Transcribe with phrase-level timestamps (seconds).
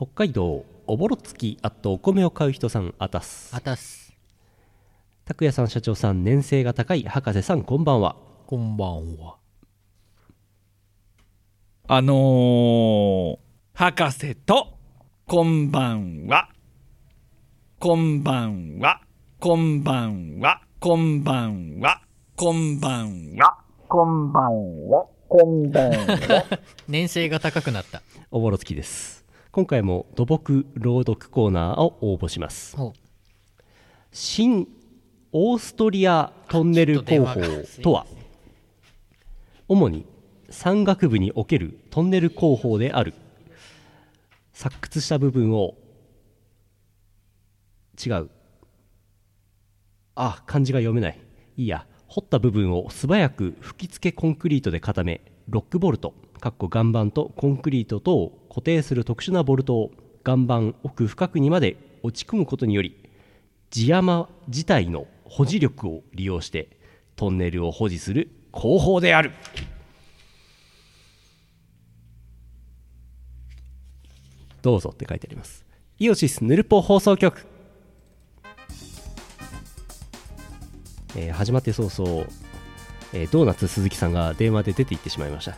[0.00, 4.14] 北海道おぼろつきあとお米を買う人さんあたすあたす
[5.26, 8.16] 拓也さん社長さん年性が高い博士さんこんばんは
[8.46, 9.36] こんばんは
[11.86, 13.38] あのー、
[13.74, 14.78] 博士と、
[15.26, 16.48] こんばんは。
[17.78, 19.02] こんばんは。
[19.38, 20.62] こんばんは。
[20.78, 22.00] こんばんは。
[22.36, 23.58] こんばんは。
[23.86, 25.06] こんばんは。
[25.28, 26.46] こんばんは。
[26.88, 29.19] 年性が高くなったおぼろつきです
[29.52, 32.76] 今回も土木朗読コーナーを応募します。
[32.76, 32.92] ほ
[34.12, 34.68] 新
[35.32, 37.40] オーストリアトンネル工法
[37.82, 38.06] とは
[39.66, 40.06] 主に
[40.50, 43.12] 山岳部におけるトンネル工法である。
[44.56, 45.74] 発掘した部分を
[48.04, 48.30] 違う。
[50.14, 51.18] あ漢字が読めない。
[51.56, 51.86] いいや。
[52.06, 59.92] 掘った部分を素早く吹き付けコンクリートで固めロックボルトかっこ岩盤とコンクリートとを固定する特殊なボルトを
[60.26, 62.96] 岩盤奥深くにまで落ち込むことにより
[63.70, 66.68] 地山自体の保持力を利用して
[67.14, 69.30] トンネルを保持する工法である。
[74.62, 75.64] どうぞって書いてあります。
[75.98, 77.46] イオシスヌルポ放送局、
[81.16, 82.26] えー始まって早々、
[83.12, 85.56] えードーナツ鈴木さんが電話で出て行ってしまいました。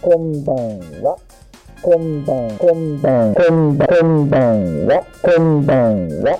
[0.00, 1.16] こんばんは。
[1.82, 5.04] こんばん、こんばん、こんばん、こんばんは。
[5.20, 6.38] こんばんは。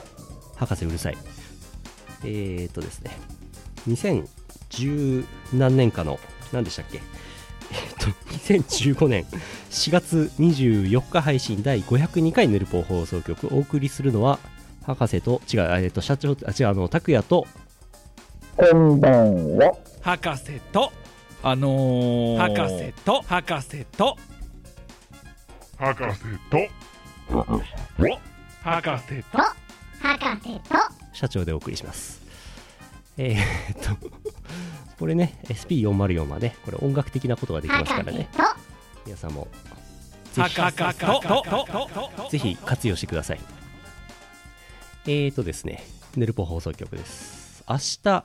[0.54, 1.18] 博士うるさい
[2.24, 3.10] えー、っとですね
[3.88, 6.20] 2010何年かの
[6.52, 7.00] 何でしたっけ？
[7.72, 8.06] えーっと
[8.52, 9.24] 2015年
[9.70, 14.38] 4月24日配信第502回ヌルポ放送局お送りするのは
[14.84, 17.46] 博士と違うえーっと社長あ違うあの拓也と
[18.56, 19.72] こんばんは。
[20.02, 20.92] 博士と、
[21.42, 24.16] あのー、博士と、博士と、
[25.82, 26.58] 博士と。
[28.62, 29.38] 博士と、
[30.00, 30.76] 博士と。
[31.12, 32.22] 社長でお送りします。
[33.18, 34.08] えー、っと
[34.96, 38.28] これね SP404 はねこれ音楽的なことができますからね。
[38.32, 38.42] と。
[39.04, 39.48] 皆さんも
[40.32, 43.40] ぜひ博士と、と、と、と、ぜひ活用してください。
[45.06, 45.84] えーとですね、
[46.16, 47.64] ヌルポ放送局です。
[47.68, 48.24] 明日、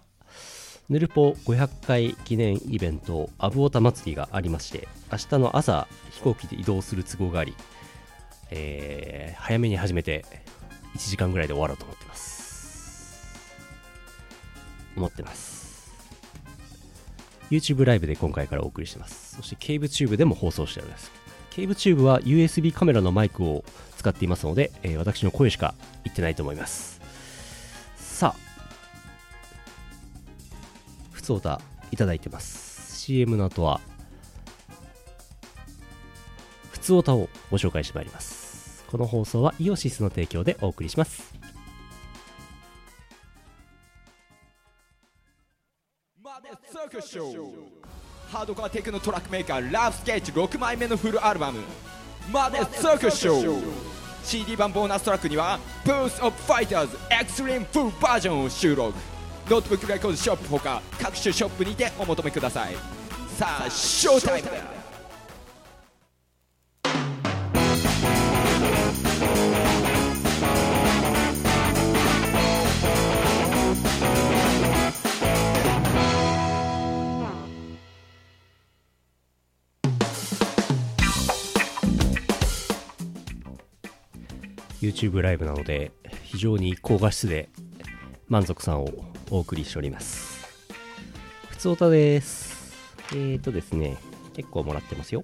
[0.89, 7.53] ヌルポ500回記念イベント、アブオタ祭りがありまして、明日の朝、飛行機で移動する都合があり、
[8.51, 10.23] えー早めに始めて、
[10.95, 13.21] 1時間ぐらいで終わろうと思ってます。
[14.95, 15.91] 思ってます。
[17.51, 19.35] YouTube ライブで今回からお送りしてます。
[19.35, 21.11] そして、 CaveTube でも放送しております。
[21.49, 23.65] CaveTube は USB カメラのマイクを
[23.97, 25.75] 使っていますので、えー私の声しか
[26.05, 26.96] 言ってないと思います
[31.27, 31.59] ふつおた
[31.91, 33.01] いただいてます。
[33.01, 33.81] CM の後は
[36.71, 38.85] ふつおたをご紹介してまいります。
[38.89, 41.35] この放送は IOSYS の提供でお送りします。
[46.23, 47.51] マネスサーカスショー。
[48.31, 51.59] ハードコアテクノトラックメーカーラブスケッチ6枚目のフルアルバム。
[52.31, 53.61] マネスサーカスショー。
[54.23, 59.16] CD 版ボーナストラックにはブース・オブ・ファイターズエクストリームフルバージョンを収録。
[59.49, 62.75] ノートブックレコードショップほか各種ショップにてお求めください。
[63.37, 64.51] さあショータイムだ。
[64.57, 64.77] ー
[84.81, 85.93] YouTube ライブなので
[86.23, 87.47] 非常に高画質で
[88.27, 88.89] 満足さんを
[89.29, 90.47] お送りしております。
[91.49, 92.75] 普通歌です。
[93.11, 93.97] えーとですね
[94.33, 95.23] 結構もらってますよ。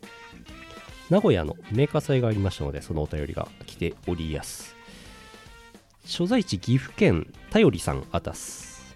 [1.09, 4.75] 名古屋のメーカー祭がありましたのでそのお便りが来ておりやす。
[6.05, 8.95] 所在地岐阜県頼りさんあたす。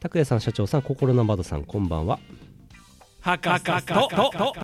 [0.00, 2.18] 拓也さん社長さん心のバドさんこんばんは。
[3.20, 4.54] 博士と、と、と、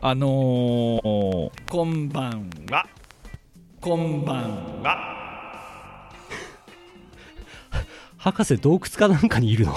[0.00, 2.86] あのー、こんばんは。
[3.80, 5.21] こんばんは。
[8.22, 9.74] 博士洞窟かなんかにいるの。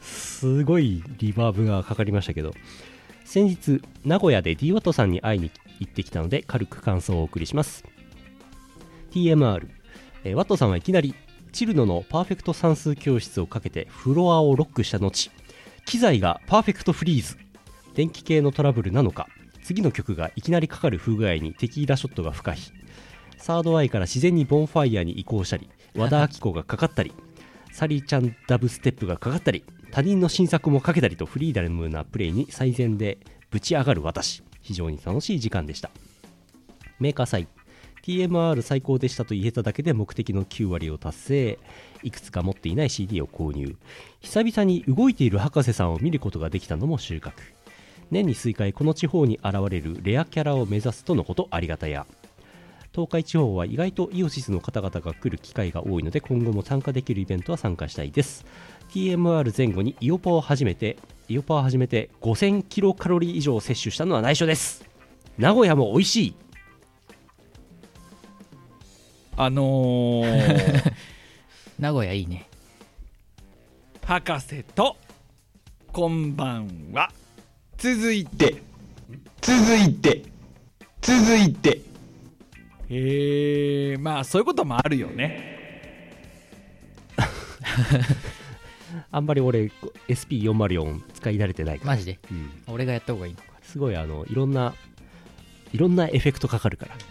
[0.00, 2.52] すごいリバーブがかかりましたけど。
[3.24, 7.84] 先日名古屋で d ワットさんに会いに行ってきたので軽く感想をお送りします。
[9.12, 9.68] TMR、
[10.24, 11.14] えーワットさんはいきなり
[11.52, 15.30] チルノのパーフェクト算数教室をかけてフロアをロックした後
[15.86, 17.36] 機材がパーフェクトフリーズ。
[17.94, 19.28] 電気系のトラブルなのか。
[19.62, 22.72] 次の曲がいきなりかかる不具合にテキーラショットが不可避。
[23.36, 27.12] サードアイから自然にボンファイヤーに移行したり和田アキ子がかかったり。
[27.72, 33.18] サリーちゃんダブステップがかかったり他人の新作もかけたりとフリーダムなプレイに最前で
[33.50, 34.42] ぶち上がる私。
[34.60, 35.90] 非常に楽しい時間でした。
[36.98, 37.48] メーカー祭
[38.02, 41.58] TMR 最高でしたと言えただけで目的の9割を達成。
[42.02, 43.76] いくつか持っていない CD を購入。
[44.20, 47.32] 久々に動いている博士さんを見ることができたのも収穫。
[48.10, 51.48] 年に数回この地方に現れるレアキャラを目指すとのこと。
[51.50, 52.06] ありがたや。
[52.92, 58.44] 東海地方は意外とイオシスの方々が来る機会が多いので今後も参加できるイベントは参加したいです。
[58.90, 60.96] TMR 前後にイオパを始めて
[61.28, 64.84] イオパを始めて5000キロカロリー以上摂取したのは内緒です。
[65.36, 66.34] 名古屋も美味しい。
[69.36, 70.92] あのー、
[71.78, 72.48] 名古屋いいね。
[74.04, 74.96] 博士と
[75.92, 77.12] こんばんは
[77.76, 78.62] 続いて。
[79.42, 80.22] 続いて。
[81.00, 81.87] 続いて
[82.90, 85.58] へえまあそういうこともあるよね。
[89.10, 89.70] あんまり俺
[90.08, 92.18] SP404 使い慣れてないから、マジで？
[92.30, 93.44] うん、俺がやった方がいいのか。
[93.62, 94.74] すごいあのいろんな
[95.72, 96.96] いろんなエフェクトかかるから。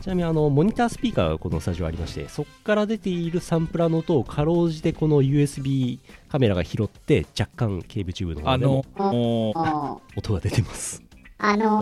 [0.00, 11.04] ちなみにあのモニタースピーカーがこのスタジオありましてそこから出ているサンプラーの音をかろうじてこの USB カメラが拾って若干ケーブルチューブのあ方でものー、音が出てます
[11.44, 11.78] あの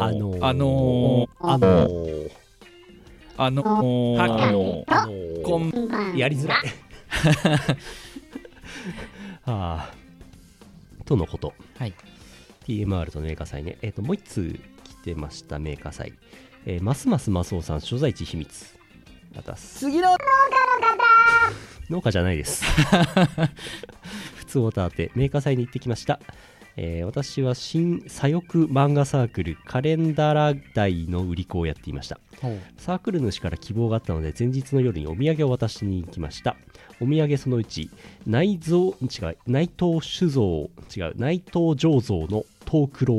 [0.00, 2.30] あのあのー、あのあのー、
[3.36, 6.16] あのー、あはのー、あのーこん。
[6.16, 6.58] やりづらい。
[9.44, 9.94] は あ
[11.04, 11.52] とのこと。
[11.78, 11.94] はい。
[12.66, 13.76] TMR とメーカー祭ね。
[13.82, 16.14] えっ、ともう一通来てましたメーカー祭。
[16.64, 18.78] えーますますマスオさん所在地秘密。
[19.36, 20.16] また次の。
[21.90, 22.64] 農家じゃないです。
[24.36, 26.18] 普通オタ当てメーカー祭に行ってきました、
[26.82, 32.18] えー私は新左翼漫画サークルカレンダラ大の売り子をやっていました。
[32.78, 36.56] サークル主から希望があったので前日の夜にお土産を渡しに行きました。
[36.98, 37.90] お土産そのうち
[38.26, 43.16] 内蔵違う内藤酒造違う内藤醸造の東九郎。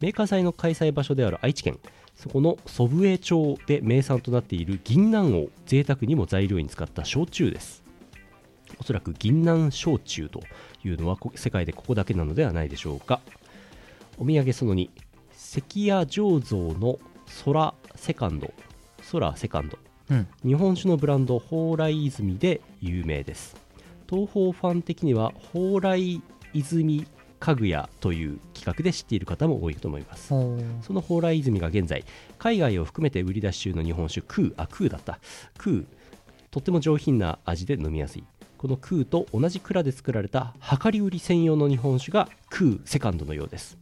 [0.00, 1.78] メーカー祭の開催場所である愛知県
[2.14, 7.82] そこの祖父江町で名産となっている銀杏を贅沢にも材料に使った焼酎です。
[8.78, 10.40] おそらく銀杏焼酎と
[10.84, 13.20] いうのはこ世界でここだけなのではないでしょうか。
[14.18, 14.90] お土産その2
[15.32, 16.98] 関谷醸造の
[17.44, 18.52] 空セカンド。
[19.12, 19.78] 空セカンド。
[20.10, 20.28] うん。
[20.44, 23.56] 日本酒のブランド蓬莱泉で有名です。
[24.08, 26.22] 東宝ファン的には蓬莱
[26.52, 27.06] 泉
[27.38, 30.28] 家具屋という企画で知っている方も多いと思います。
[30.28, 32.04] その蓬莱泉が現在
[32.38, 35.18] 海外を含めて売り出し中の日本酒クーあクーだった。
[35.56, 35.86] クー
[36.50, 38.24] とっても上品な味で飲みやすい
[38.60, 40.52] このクーと同じ蔵で作られた
[40.84, 43.78] 量り売り専用の日本酒がクーセカンドのようです。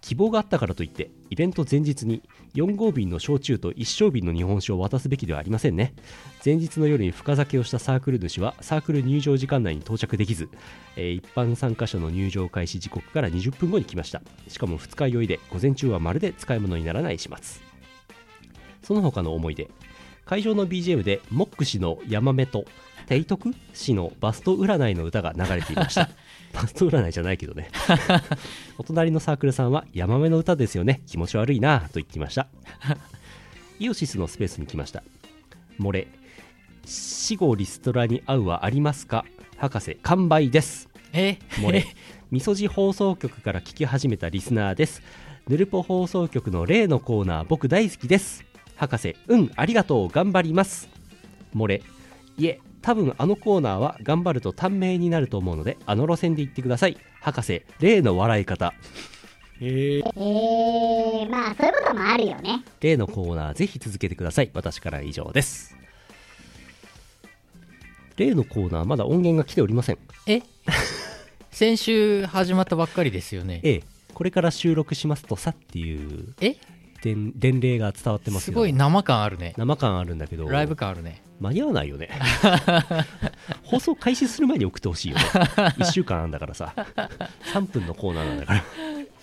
[0.00, 2.20] 希望があったからといってイベント前日に
[2.54, 5.94] 4合瓶の焼酎と1升瓶の日本酒を渡すべきではありませんね。
[6.44, 10.48] 前日の夜に深酒をしたサークル主はサークル入場時間内に到着できず、
[10.96, 14.20] えー一般参加者の入場開始時刻から20分後に来ました。
[14.48, 17.62] しかも二日酔いで午前中はまるで使い物にならない始末。
[18.82, 19.70] その他の思い出。
[20.24, 22.64] 会場の BGM でモック氏のヤマメと
[23.06, 26.08] テイトク氏のバスト占いの歌が流れていました。
[26.52, 27.70] バスト占いじゃないけどね。
[28.78, 31.02] お隣のサークルさんはヤマメの歌ですよね。
[31.06, 32.48] 気持ち悪いなぁと言っていました。
[33.78, 35.02] イオシスのスペースに来ました。
[35.78, 36.08] 漏れ。
[36.84, 39.24] 死後リストラに会うはありますか？
[39.56, 40.88] 博士完売です。
[41.12, 41.38] え？
[41.56, 41.84] 漏れ。
[42.30, 45.02] みそじ放送局から聞き始めたリスナーです。
[45.48, 48.44] ヌルポ放送局の例のコーナー僕大好きです。
[48.74, 50.08] 博士うんありがとう。
[50.08, 50.88] 頑張ります。
[51.54, 51.82] 漏れ。
[52.38, 56.96] いえ多分あのコーナーは頑張ると短命になると思うのであの路線で行ってください。
[57.20, 58.74] 博士例の笑い方。
[59.60, 62.62] へええー、まあそういうこともあるよね。
[62.80, 64.52] 例のコーナーぜひ続けてください。
[64.54, 65.76] 私からは以上です。
[68.16, 69.98] 例のコーナーまだ音源が来ておりません。
[70.28, 70.42] え？
[71.50, 73.58] 先週始まったばっかりですよね。
[73.64, 73.82] ええ。
[74.14, 76.54] これから収録しますとさっていうえ？
[77.14, 79.54] 伝伝令が伝わってますすごい生感あるね。
[79.56, 81.22] 生感あるんだけどライブ感あるね。
[81.38, 82.08] 間に合わないよね。
[83.62, 85.22] 放送開始する前に送ってほしいよね。
[85.78, 86.74] 1週間あんだからさ。
[87.52, 88.64] 3分のコーナーなんだから。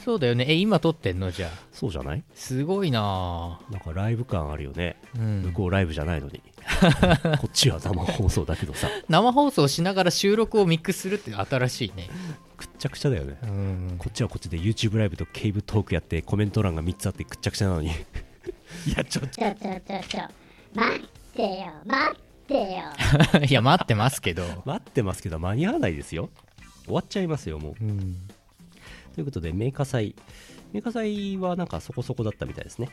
[0.03, 0.45] そうだよね。
[0.47, 1.31] え今撮ってんの？
[1.31, 1.49] じゃあ。
[1.71, 2.23] そうじゃない？
[2.35, 3.59] すごいな。
[3.71, 5.41] なんかライブ感あるよね、ぁうん。
[5.43, 6.41] 向こうライブじゃないのに。
[7.39, 8.87] こっちは生放送だけどさ。
[9.09, 12.09] 生放送しながら収録をミックスするって新しいね
[12.65, 13.37] くっちゃくちゃだよね。
[13.43, 13.95] うん。
[13.97, 17.89] こっちはこっちで YouTube ライブとケーブトークやってコメント欄が3つあってくっちゃくちゃなのに。
[17.89, 17.91] い
[18.95, 20.21] やちょっとちょちょちょちょ。
[20.73, 20.99] 待っ
[21.33, 23.43] てよ待ってよ。
[23.47, 24.43] いや待ってますけど。
[24.65, 26.29] 待ってますけど間に合わないですよ。
[26.85, 27.83] 終わっちゃいますよもう。
[27.83, 28.27] うん。
[29.13, 30.15] ということでメーカー祭。
[30.71, 32.89] メーカー祭はなんかそこそこだったみたいですね。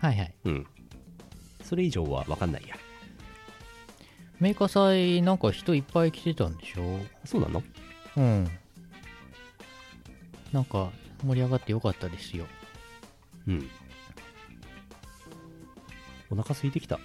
[0.00, 0.34] はいはい。
[0.44, 0.66] うん。
[1.64, 2.76] それ以上は分かんないや。
[4.40, 7.00] メーカー祭なんか人いっぱい来てたんでしょ？
[7.24, 7.62] そうなの？
[8.16, 8.48] うん
[10.52, 10.90] なんか
[11.24, 12.46] 盛り上がってよかったですよ。
[13.46, 13.68] うん。
[16.30, 16.98] お腹空いてきた。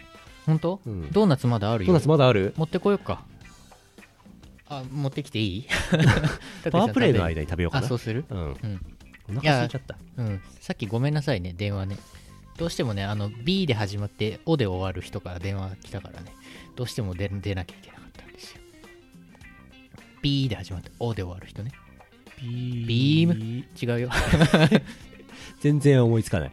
[0.45, 1.11] 本当、うん。
[1.11, 1.87] ドーナツまだあるよ。
[1.87, 2.53] ドーナツまだある？
[2.57, 3.23] 持ってこようか。
[4.69, 5.67] あ持ってきていい？
[6.71, 7.85] パワープレイの間に食べようかな。
[7.85, 8.25] あそうする？
[8.29, 8.37] うん。
[8.39, 8.81] うん。
[9.29, 9.97] お腹空いちゃった。
[10.17, 10.41] うん。
[10.59, 11.97] さっきごめんなさいね電話ね。
[12.57, 16.33] どうしてもねあの B で始まって O で終わる人から電話来たからね。
[16.75, 18.61] どうしても出出なきゃいけなかったんですよ。
[20.21, 21.71] B で始まって O で終わる人ね
[22.43, 23.35] ビビーム？
[23.81, 24.09] 違うよ。
[25.61, 26.51] 全然思いつかない。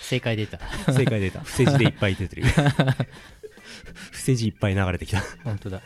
[0.00, 0.58] 正解出た。
[0.92, 1.40] 正解出た。
[1.40, 2.44] 伏せ字でいっぱい出てる。
[2.48, 5.22] 伏せ字いっぱい流れてきた。
[5.44, 5.82] 本当だ。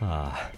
[0.00, 0.50] あ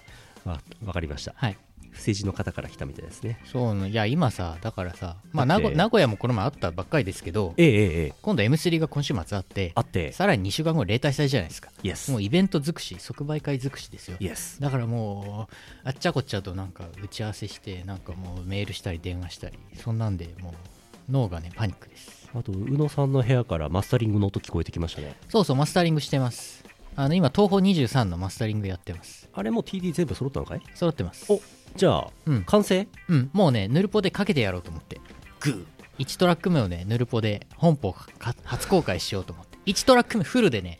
[0.46, 1.34] ーあわかりました。
[1.36, 1.56] はい
[2.00, 3.38] 伏せ字の方から来たみたいですね。
[3.44, 7.68] そうねいや今さだからさまあ名古名古屋もこの前あったばっかりですけどええ。
[7.68, 10.12] ええええ今度 M3 が今週末あってあって。
[10.12, 11.70] さらに2週間後例大祭じゃないですか。
[12.10, 14.16] もうイベント尽くし即売会尽くしですよ。
[14.60, 15.54] だからもう
[15.84, 22.28] あっちゃこっちゃとなんか打ち合わせしてなんかもうメールしたり電話したりそんなんでもう脳がねパニックです。
[22.32, 25.16] あと宇野さんの部屋からマスタリングの音聞こえてきましたね。
[25.28, 26.64] そうそうマスタリングしてます。
[26.96, 29.28] あの今東宝23のマスタリングやってます。
[29.32, 30.62] あれもう TD 全部揃ったのかい？
[30.74, 31.32] 揃ってます。
[31.32, 31.40] お
[31.76, 32.44] じゃあ、うん。
[32.44, 32.86] 完成？
[33.08, 33.30] うん。
[33.32, 35.00] もうねヌルポでかけてやろうと思って。
[35.40, 35.64] グー。
[36.04, 39.58] 1トラック目をねヌルポで本邦か初公開しようと思って。
[39.66, 40.78] 1トラック目フルでね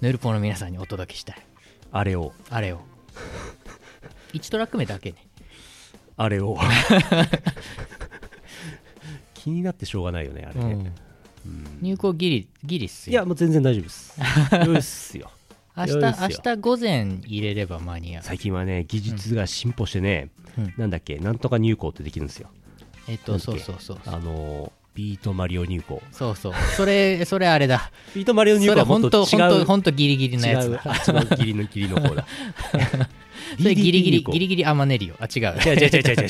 [0.00, 1.36] ヌルポの皆さんにお届けしたい。
[1.92, 2.32] あれを。
[2.50, 2.80] あれを。
[4.32, 5.26] 1トラック目だけね。
[6.16, 6.58] あれを。
[9.34, 10.92] 気になってしょうがないよねあれね、
[11.44, 11.78] うん。
[11.80, 13.12] 入校ギリギリっすよ。
[13.12, 14.20] いやもう全然大丈夫です。
[14.64, 15.30] よいっすよ
[15.76, 18.22] 明日明日午前入れれば間に合う。
[18.22, 20.74] 最近はね技術が進歩してね、うん。
[20.76, 22.48] なんだっけなんとか入稿ってできるんですよ。
[23.08, 26.02] えっとそうそうそうあのービートマリオ入稿。
[26.12, 26.52] そうそう。
[26.76, 27.90] それ それあれだ。
[28.14, 30.82] ビートマリオ入稿はもっ本当本と違う当本当ギリギリのやつだ。
[30.84, 32.26] あ違うギリのギリの方だ。
[33.58, 35.42] それギリギリギリギリアマネリオあ違う。
[35.58, 36.28] 違う違う違う違う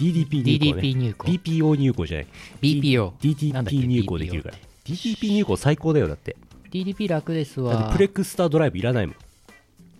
[0.00, 1.28] DDP 入稿、ね、DDP 入稿。
[1.28, 2.26] BPO 入稿じゃない。
[2.60, 4.54] BPO なんだっけ？DDP 入稿できるから。
[4.84, 6.36] DDP 入稿最高だよだって
[6.70, 9.16] DDP 楽ですだっわてプレックスタードライブいらないもん。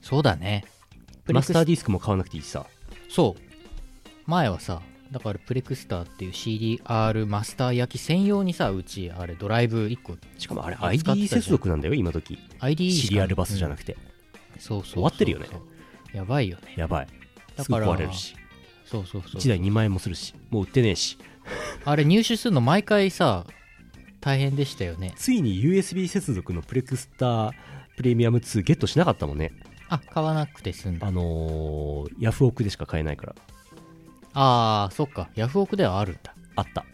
[0.01, 0.65] そうだね。
[1.25, 2.65] プレクスマスターディスクも買わなくていいしさ。
[3.09, 3.43] そう。
[4.27, 11.43] 前はさだからプレクスターっていう CDR マスター焼き専用にさうちあれドライブ1個しかもあれ使ってた ID じゃん。
[11.43, 12.39] 接続なんだよ今時。
[12.61, 13.99] ID シリアルバスじゃなくて、て、
[14.59, 15.49] そうそうそう終わってるよね。
[16.13, 16.75] やばいよね。
[16.77, 17.09] やばい。
[17.59, 18.37] すぐだから壊れるし。
[18.85, 20.35] そうそうそう1台2万円もするし。
[20.51, 21.19] もう売ってねえし。
[21.85, 23.45] あれ入手するの毎回さ
[24.21, 25.13] 大変でしたよね。
[25.17, 27.53] ついに USB 接続のプレクスター
[27.97, 29.53] プレミアム2ゲットしなかったもんね。
[29.89, 31.07] あ買わなくて済んだ。
[31.07, 33.35] あのー、ヤフオクでしか買えないから。
[34.35, 35.29] ああそっか。
[35.35, 36.35] ヤフオクではあるんだ。
[36.57, 36.85] あった。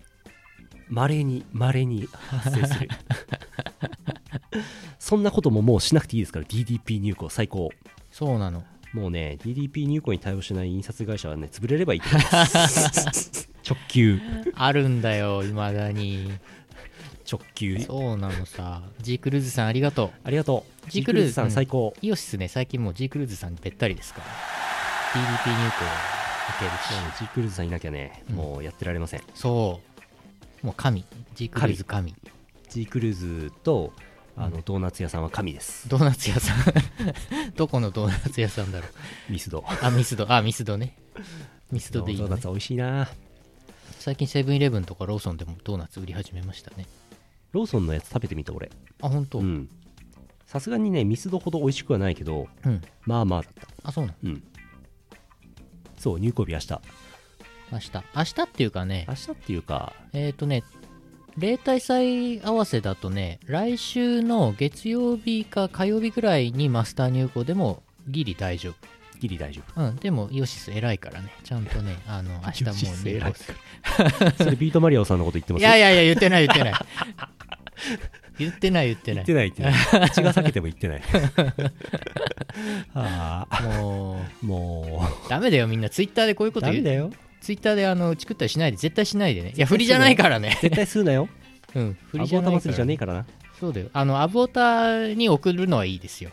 [0.88, 2.88] まれにまれに発生する。
[4.98, 7.70] そんなことももうしなくていいですから DDP 入稿最高。
[8.10, 8.64] そうなの。
[8.92, 13.50] もうね DDP 入稿に対応しない印刷会社はね潰れればいいと思います。
[13.68, 14.20] 直球。
[14.54, 16.30] あるんだよいまだに
[17.30, 17.80] 直球。
[17.80, 18.82] そうなのさ。
[19.00, 20.90] G クルーズさんありがとありがとう。
[20.90, 22.48] G ジクルーズさうんん最高、うイオシスね。
[22.48, 24.26] 最近もう G クルーズさんにべったりですから。
[25.20, 26.70] DDP 入稿いける
[27.16, 27.18] し。
[27.18, 28.36] G クルーズさんいなきゃね、うん。
[28.36, 29.22] もうやってられません。
[29.34, 29.80] そ
[30.62, 30.66] う。
[30.66, 31.04] もう神。
[31.34, 32.14] G クルーズ神。
[32.70, 33.14] G クルー
[33.48, 33.92] ズと
[34.36, 35.88] あのドーナツ屋さんは神です。
[35.88, 36.56] ドーナツ屋さん。
[37.56, 38.86] どこのドーナツ屋さんだろ
[39.28, 39.32] う。
[39.32, 39.64] ミスド。
[39.82, 40.30] あミスド。
[40.32, 40.96] あミスドね。
[41.72, 42.28] ミスドでいいのね。
[42.30, 43.08] ドーナツ美味しいな。
[44.06, 46.86] 最近セブンイレブンとかローソンでもドーナツ売り始めましたね
[47.52, 48.70] ローソンのやつ食べてみた俺。
[49.02, 49.38] あ本当？
[49.38, 49.68] ううん、ん
[50.46, 52.46] さすがにねミスドほど美味しくはないけど
[53.04, 53.68] まあまあだった。
[53.82, 54.30] あそうなの？
[54.30, 54.42] うん。
[55.98, 56.80] そう入校日明日。
[57.72, 57.90] 明日。
[58.16, 59.06] 明日っていうかね。
[59.08, 59.92] 明日っていうか。
[60.12, 60.62] えっ、ー、とね
[61.36, 68.70] 例大祭合わせだとね来週の月曜日か火曜日ぐらいにマスター入校でもギリ大丈
[69.20, 69.80] ギリ大丈夫。
[69.80, 71.30] うんでもイオシス偉いからね。
[71.44, 73.32] ちゃんとねあの 明日もうス入偉い。
[74.38, 75.62] それビートマリアオさんのこと言ってます？
[75.62, 76.74] いやいやいや言ってない言ってない。
[78.38, 79.24] 言ってない 言ってない。
[79.24, 80.10] 言ってない言ってない。
[80.10, 81.02] 口が裂けても言ってない。
[82.94, 85.28] ああももう。
[85.30, 85.88] ダメだよみんな。
[85.88, 86.84] ツイッターでこういううこと言う。
[86.84, 87.10] ダメだよ。
[87.40, 88.76] ツイッターであのチクったりしないで。
[88.76, 90.58] 絶対しないでねいや振りじゃないからね。
[90.62, 91.28] 絶対するなよ。
[91.74, 92.58] うん振りじゃないから。
[92.58, 93.26] ータ祭りじゃねえからな。
[93.58, 93.88] そうだよ。
[93.92, 96.30] あのアボタに送るのはいいですよ、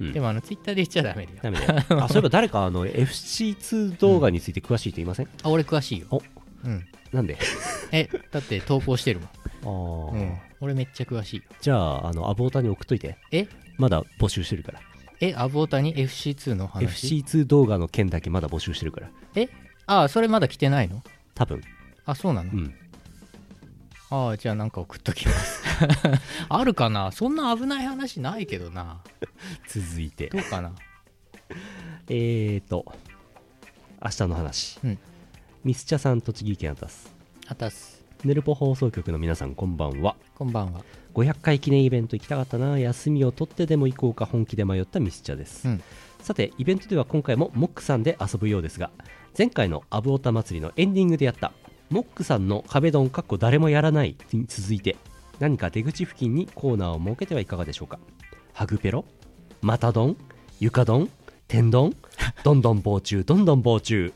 [0.00, 0.12] うん。
[0.12, 1.38] でもあのツイッターで言っちゃダメだよ。
[1.42, 2.04] ダメだよ。
[2.04, 6.06] あそういえば誰かあの FC2 動画について詳しい人いません、あ俺詳しいよ。
[6.10, 6.22] お。
[6.64, 6.84] うん。
[7.12, 7.38] なんで？
[7.92, 9.20] えだって投稿してる
[9.62, 10.20] あもん、ー。
[10.20, 11.36] うん、俺めっちゃ詳しい。
[11.38, 13.16] よじゃああのアボータに送っといて。
[13.30, 13.46] え？
[13.78, 14.80] まだ募集してるから。
[15.20, 19.10] えアボタに？FC2 の話？FC2 動画の件だけまだ募集してるから。
[19.36, 19.48] え？
[19.86, 21.02] あそれまだ来てないの？
[21.34, 21.62] 多分。
[22.06, 22.74] あそうなの、うん
[24.10, 25.62] ああじゃあなんか送っときます。
[26.48, 27.10] あるかな？
[27.10, 29.02] そんな危ない話ないけどな。
[29.68, 30.28] 続いて。
[30.28, 30.72] どうかな？
[32.08, 32.84] えーと
[34.02, 34.98] 明日の話、うん。
[35.64, 37.12] ミスチャさん栃木県アタス。
[37.46, 40.16] あたすネルポ放送局の皆さんこんばんは。
[40.34, 40.82] こんばんは。
[41.14, 42.78] 500回記念イベント行きたかったな。
[42.78, 45.82] 休みを取ってでも行こうか本気で迷ったミスチャです、うん。
[46.20, 48.90] さてイベントでは今回もモックさんで遊ぶようですが
[49.36, 51.52] 前回のアブオタ祭りのエンディングでやった
[51.94, 54.96] モックさんの壁ドンかっこ誰もやらないに続いて
[55.38, 58.00] 何か出口付近にコーナーを設けてはいかがでしょうか？
[58.52, 59.04] ハグペロ？
[59.62, 60.16] マタドン？
[60.58, 61.08] 床ドン？
[61.46, 61.94] 天丼
[62.42, 63.22] どんどん防虫？
[63.24, 64.12] どんどん防虫？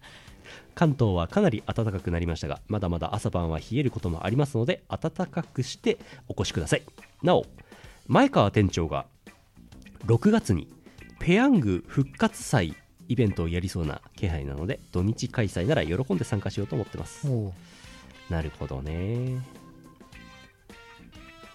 [0.76, 5.96] 関東はかなり暖かくなりましたがまだまだ朝晩は冷えることもありますので暖かくして
[6.28, 6.82] お越しください。
[7.22, 7.46] なお
[8.08, 9.06] 前川店長が
[10.04, 10.68] 6月に
[11.18, 12.76] ペヤング復活祭
[13.08, 17.28] イベントをやりそうな気配なので土日開催なら喜んで参加しようと思ってます。
[17.30, 17.52] おう。
[18.30, 19.38] なるほどね。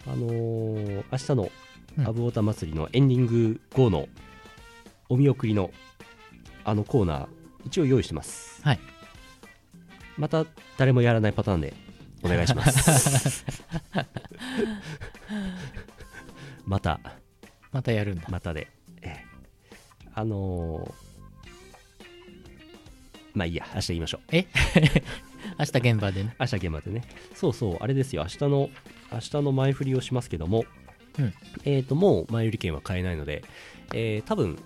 [0.07, 1.51] あのー明日の
[1.97, 2.07] うん。
[2.07, 4.07] アブオタ祭りのエンディング後の
[5.09, 5.71] お見送りの
[6.63, 7.27] あのコーナー
[7.65, 8.61] 一応用意してます。
[8.63, 8.79] はい。
[10.17, 10.45] また
[10.77, 11.73] 誰もやらないパターンで
[12.23, 13.45] お願いします。
[16.65, 16.99] また。
[17.71, 18.27] またやるんだ。
[18.29, 18.67] またで、
[19.01, 19.25] ええ。
[20.13, 21.10] あのー
[23.33, 24.21] まあいいや明日言いましょう。
[24.31, 24.47] え？
[25.59, 26.35] 明日現場でね。
[26.39, 27.03] 明日現場でね。
[27.35, 28.23] そうそうあれですよ。
[28.23, 28.69] 明日の
[29.11, 30.65] 明日の前振りをしますけども、
[31.19, 31.33] うん。
[31.65, 33.43] えっ、ともう前売り券は買えないので、
[33.93, 34.57] えー多分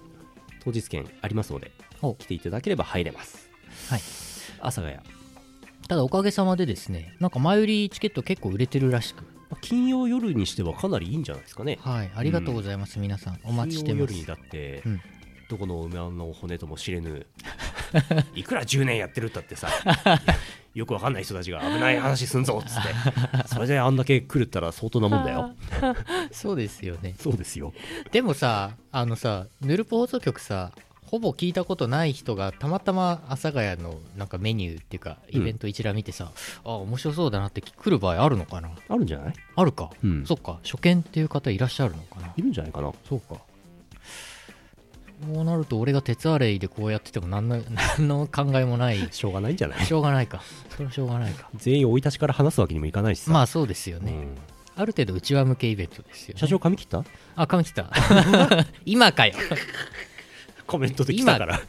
[0.63, 3.49] 当日券ありますのでお来ていただければ入れます。
[3.89, 4.01] はい。
[4.59, 4.97] 阿佐ヶ谷。
[5.87, 9.23] ただおかげさまでですねなんか前売りチケット結構売れてるらしく。
[9.49, 11.77] まあ金曜夜にしてはかなりいいんじゃないですかね。
[11.81, 13.39] はいありがとうございます、皆さん。
[13.43, 14.07] お待ちしてます。
[14.07, 15.01] 金曜夜にだって、うん
[15.49, 17.25] どこの馬の骨とも知れぬ
[18.35, 19.69] いくら10年やってるったってさ
[20.73, 23.47] よくわかんない人たちが危ない話すんぞっつって。
[23.47, 25.51] それであんだけ来るったら相当なもんだよ。
[26.33, 27.15] そうですよね。
[27.17, 27.73] そうですよ。
[28.11, 30.71] でもさあのさヌルポ放送局さ
[31.05, 36.31] ほぼ聞いたことない人がたまたま阿佐ヶ谷のなんかメニューっていうかイベント一覧見てさ、
[36.65, 38.71] あ面白そうだなって来る場合あるのかな？
[38.89, 39.33] あるんじゃない？
[39.55, 40.25] あるか、うん。
[40.25, 40.59] そっか。
[40.63, 42.33] 初見っていう方いらっしゃるのかな？
[42.35, 42.91] いるんじゃないかな？
[43.07, 43.35] そうか
[45.23, 47.61] そうなると俺が鉄アレイでこうやってても何の
[47.97, 49.07] 何の考えもない。
[49.11, 49.85] しょうがないんじゃない？
[49.85, 51.49] しょうがないかそれはしょうがないか。
[51.55, 54.37] 全員生い立ちから話すわけにもいかないしさ、まあそうですよね、うん。
[54.75, 57.03] ある程度内輪向けイベントですよ、ね、社長髪切った？
[57.35, 57.89] あ髪切った。
[58.85, 59.33] 今かよ。
[60.67, 61.61] コメントで来たから。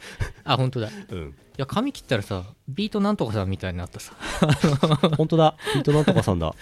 [0.43, 0.87] あ本当だ。
[0.87, 1.35] いうん。
[1.55, 4.13] や髪切ったらさビートなんとかさんみたいになったさ。
[5.17, 5.55] 本当だ。
[5.75, 6.53] ビートなんとかさんだ。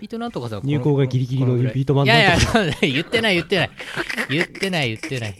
[0.00, 3.70] ビートなんとかさん入校がギリギリのビートマンいやいやなんとそう言ってない言ってない。
[4.28, 5.34] 言ってない言ってない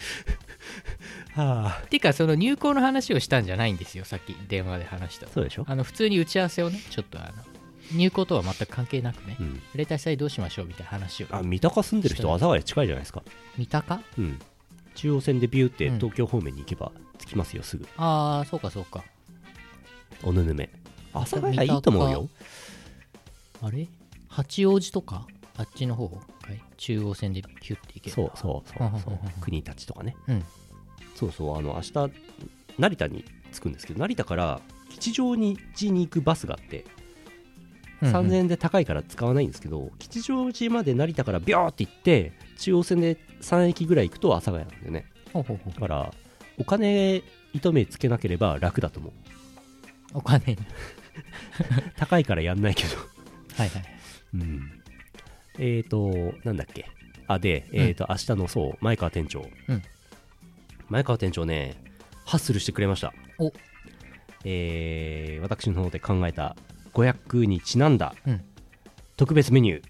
[1.34, 1.86] はあ。
[1.88, 5.64] ていうかその入校の話をしたんじゃないんですよさっき電話で話したそうでしょ？
[5.68, 7.32] あの普通に打ち合わせをねちょっとあの
[7.92, 9.62] 入校とは全く関係なくね、うん。
[9.74, 11.26] 例大祭どうしましょうみたいな話を。
[11.30, 13.22] あ三鷹住んでる人阿佐ヶ谷近いじゃないですか。
[13.58, 14.00] 三鷹？
[14.18, 14.38] うん。
[14.94, 15.96] 中央線でビューってうん。
[15.98, 17.88] 東京方面に行けば着きますよすぐ。
[17.96, 19.04] ああそうかそうか。
[20.22, 20.70] おぬぬめ。
[21.12, 22.28] 阿佐ヶ谷いいと思うよ。
[23.62, 23.88] あれ？
[24.28, 25.26] 八王子とか？
[25.60, 26.08] あっちの方？
[26.08, 26.16] か
[26.52, 26.62] い。
[26.78, 29.26] 中央線でキュッて行けばそうそうそううんそううんうん。
[29.26, 29.28] う。
[29.28, 30.16] ん国立とかね。
[30.28, 30.44] うん。
[31.14, 31.58] そうそう。
[31.58, 32.12] あの明日
[32.78, 36.84] 成田に着くんですけど成田から吉祥寺に行くバスがあって
[38.00, 38.14] うんうん。
[38.14, 45.04] 3000円で高いから使わないんですけど、吉祥寺まで成田からビョーって行って中央線で3駅ぐらい行くと阿佐ヶ谷なんでね。
[45.34, 45.74] ほうほうほう。
[45.74, 46.14] だから
[46.58, 49.12] お金糸目つけなければ楽だと思う。
[50.14, 50.54] お金。
[50.54, 50.58] に
[51.98, 52.96] 高いからやんないけど。
[53.56, 53.82] はいはい。
[54.34, 54.79] うん
[55.62, 56.86] えーとなんだっけ？
[57.28, 59.82] あでえーと、明日のそう前川店長、うん。
[60.88, 61.76] 前川店長ね
[62.24, 63.12] ハッスルしてくれました。
[63.38, 63.52] お。
[64.44, 66.56] えー私の方で考えた
[66.94, 68.40] 500にちなんだうん。
[69.16, 69.84] 特別メニュー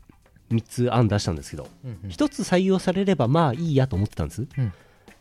[0.57, 2.11] 3つ案出したんですけど、うんうん。
[2.11, 4.73] 1つ採用されればまあいいやと思ってたんです、うん。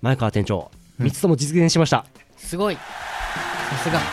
[0.01, 1.05] 前川店長うん。
[1.07, 2.75] 3つとも実現しました、すごい。
[2.75, 2.81] さ
[3.83, 3.99] すが。
[3.99, 4.09] 前川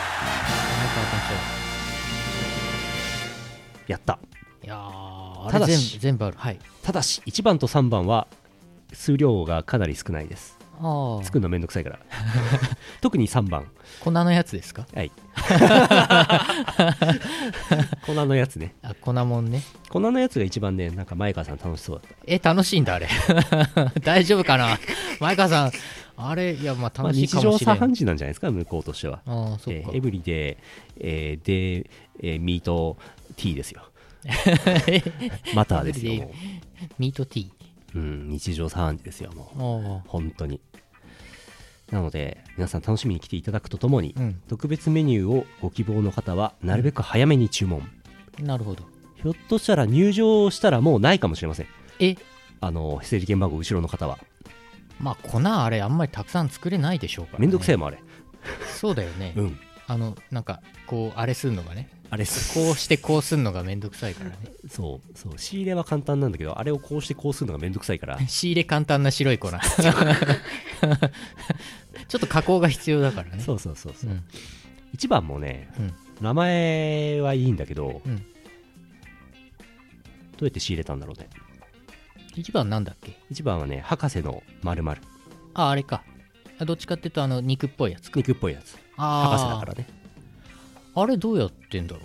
[3.87, 4.19] やった。
[4.19, 4.29] 店
[4.63, 5.06] 長いや
[5.51, 6.37] ただしれ全部ある。
[6.37, 6.59] はい。
[6.83, 8.27] ただし1番と3番は
[8.93, 10.57] 数量がかなり少ないです。
[10.79, 11.23] ああ。
[11.23, 11.99] 作るのめんどくさいから。
[13.01, 13.67] 特に3番。
[14.03, 14.85] 粉のやつですか？
[14.93, 15.11] はい。
[18.05, 18.75] 粉のやつね。
[18.83, 19.61] あ粉もんね。
[19.89, 22.15] 粉のやつが一番ねなんか前川さん楽しそうだった。
[22.25, 23.07] え楽しいんだあれ。
[24.03, 24.77] 大丈夫かな？
[25.19, 25.71] 前川さん
[26.19, 28.51] あれいやまあまあ、楽しい日常かもしれん、茶飯事なんじゃないですか？
[28.51, 29.21] 向こうとしては。
[29.25, 30.63] ああそっか、えーエブリデイ、
[30.99, 31.89] えーで、
[32.21, 32.97] えーミート
[33.35, 33.81] ティーですよ
[35.55, 36.31] マターですよも
[36.99, 37.49] ミートティ
[37.95, 40.09] う、うん、日常茶飯事ですよもう。
[40.09, 40.61] 本当に。
[41.91, 44.41] なので皆さん楽しみに来ていただくとともに、あうん。
[44.47, 47.81] 特別メニューをご希望の方はなるべく早めに注文、
[48.39, 48.83] なるほど。
[49.15, 51.67] ひょっとしたら入場したらもうないかもしれません。
[51.99, 52.15] え？
[52.59, 54.19] あの整理券番号後ろの方は。
[54.99, 57.99] まあ粉あれあんまりたくさん作れないでしょうから、ね、めんどくせえもんあれ。
[58.79, 62.29] そうだよね、 うんあのなんかこうあれすんのがねあれこ
[62.71, 64.37] うしてこうすんのがめんどくさいからね。
[64.69, 65.33] そうそう。
[65.37, 68.19] 仕入れは簡単なんだけどあれをこうしてこうするのがめんどくさいから。
[68.27, 69.49] 仕入れ簡単な白い粉。
[72.07, 73.41] ちょっと加工が必要だからね。
[73.41, 74.23] そうそうそうそう、うん。
[74.93, 75.93] 一番もね、うん。
[76.21, 78.17] 名前はいいんだけど、うん。
[78.17, 78.23] ど
[80.41, 81.27] うやって仕入れたんだろうね。
[82.35, 83.17] 一番なんだっけ？
[83.29, 85.01] 一番はね博士の〇〇。
[85.55, 86.03] ああれか。
[86.59, 88.19] あどっちかっていうとあの肉っぽいやつか。
[88.19, 88.75] 肉っぽいやつ。
[88.75, 89.87] あ博士だからね。
[90.95, 92.01] あれどうやってんだろ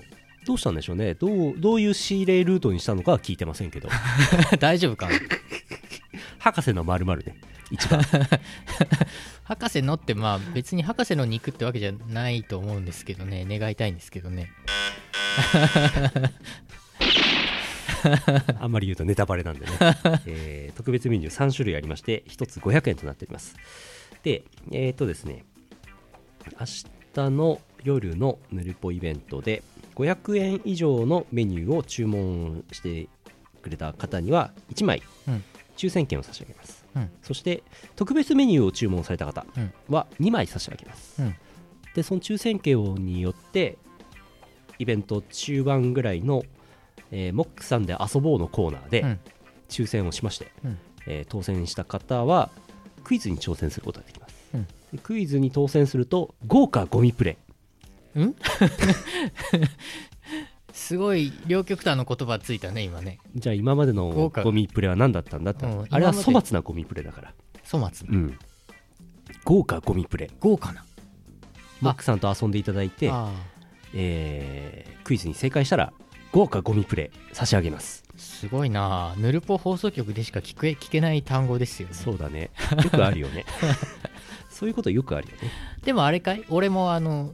[0.47, 1.15] どうしたんでしょうね。
[1.15, 3.89] どうどういう仕入れルートにしたのかは聞いてませんけど。
[3.89, 3.91] う
[4.59, 5.09] 大丈夫か？
[5.09, 5.15] な
[6.39, 7.37] 博士の〇〇ね。
[7.71, 8.03] 一番。
[9.45, 13.47] 博士のってまあ別に博士の肉ってわけじゃないと思うんですけどね。
[13.49, 14.51] 願いたいんですけどね。
[18.61, 19.73] あんまり言うとネタバレなんでね、
[20.27, 23.55] えー特別メニュー3種類ありまして1つ500円となっております。
[24.25, 25.45] でえっ、とですね
[26.59, 26.67] 明
[27.15, 29.63] 日の夜のヌルポイベントで
[29.95, 33.09] 500円以上のメニューを注文して
[33.61, 35.45] くれた方には1枚うん。
[35.77, 37.11] 抽選券を差し上げます、うん。
[37.23, 37.63] そして
[37.97, 39.73] 特別メニューを注文された方うん。
[39.89, 41.35] は2枚差し上げます、うん。
[41.95, 43.79] でその抽選券によって
[44.79, 46.45] イベント中盤ぐらいの、
[47.11, 49.21] えーモックさんで遊ぼうのコーナーでうん。
[49.69, 50.79] 抽選をしまして、うん。
[51.07, 52.51] えー当選した方は
[53.05, 54.22] クイズに挑戦することができます、
[55.03, 57.39] クイズに当選すると豪華ゴミプレ
[60.73, 63.19] すごい両極端の言葉ついたね今ね。
[63.35, 64.43] じゃあ今までの豪華。
[64.43, 67.35] ゴミプレは何だったんだって、うんあれは粗末なゴミプレだから。
[67.71, 68.39] 粗末うん。
[69.45, 70.85] 豪華ゴミプレ豪華な。
[71.81, 73.33] モックさんと遊んでいただいて、あ
[73.95, 75.93] えークイズに正解したら
[76.31, 78.05] 豪華ゴミプレ差し上げます。
[78.17, 79.15] ーすごいな。
[79.19, 81.95] ヌルポ放送局でしか聞け聞けない単語ですよね。
[81.95, 82.51] そうだね。
[82.83, 83.45] よくあるよね
[84.63, 85.51] そういうことよくあるよね。
[85.83, 86.45] でもあれかい？
[86.49, 87.33] 俺もあの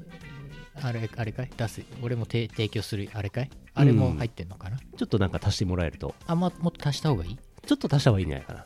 [0.80, 1.50] あれあれかい？
[1.54, 1.82] 出す。
[2.00, 3.10] 俺も提提供する。
[3.12, 3.50] あれかい？
[3.74, 6.14] あれも入ってんのかな、ちょっとなんか足してもらえると。
[6.26, 7.38] あんまもっと足した方がいい？
[7.66, 8.64] ちょっと足した方がいいんじゃないかな。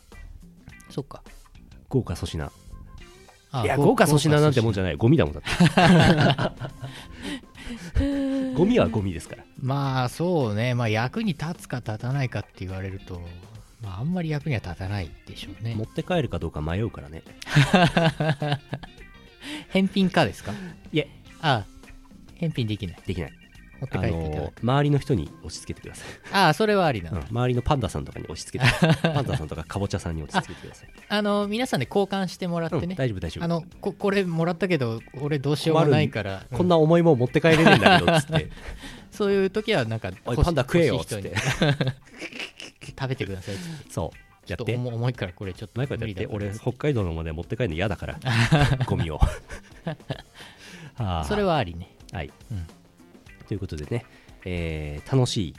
[0.90, 1.24] そっか。
[1.88, 2.52] 豪華粗品。
[3.50, 4.96] あいや豪華粗品なんてもんじゃゃない。
[4.96, 5.42] ゴミだもんだっ
[7.98, 8.54] て。
[8.54, 9.44] ゴミはゴミですから。
[9.60, 10.76] まあそうね。
[10.76, 13.20] まあ役に立つか立たないかって言われると
[13.82, 15.74] まああんまり役には立たないでしょうね。
[15.74, 17.22] 持って帰るかどうか迷うからね。
[19.70, 20.52] 返品かですか？
[20.92, 21.08] いえ。
[21.40, 21.64] あ
[22.36, 22.96] 返品できない。
[23.06, 23.32] できない。
[23.80, 24.64] 持ってあ帰っていただく。
[24.64, 28.70] の周りの人に押し付けてください、ああそれはありな、うん周りのパンダさんとかに押し付けて。
[29.02, 33.44] パンダさんとかかぼちゃさんに押し付けてください、あの皆さんで交換してもらってうんね、大丈夫大丈夫。
[33.44, 38.50] あのここれもらったけど俺どうしようもないから、こんな重いもん持って帰れねえんだけどっつって。
[39.10, 41.28] そういう時はなんかおいパンダ食えよ欲しい人に。
[41.28, 41.32] っ
[42.98, 43.54] 食べてください。
[43.90, 44.16] そう。
[44.50, 44.74] やって。
[44.74, 48.18] 重重いからこれちょっと無理だ俺北海道のまで持って帰るの嫌だから。
[48.86, 49.18] ゴミを。
[50.94, 51.24] はあ。
[51.24, 51.96] それはありね。
[52.12, 52.66] はい、うん。
[53.48, 54.04] ということでね、
[54.44, 55.54] えー楽しい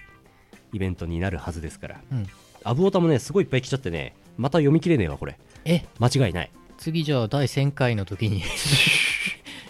[0.73, 2.27] イベントになるはずですから、うん。
[2.63, 5.37] アブオタもねすごいいっぱい来ちゃってねまた読み切れねえわこれ。
[5.65, 5.85] え？
[5.99, 6.51] 間違いない。
[6.77, 8.43] 次じゃあ第1000回の時に。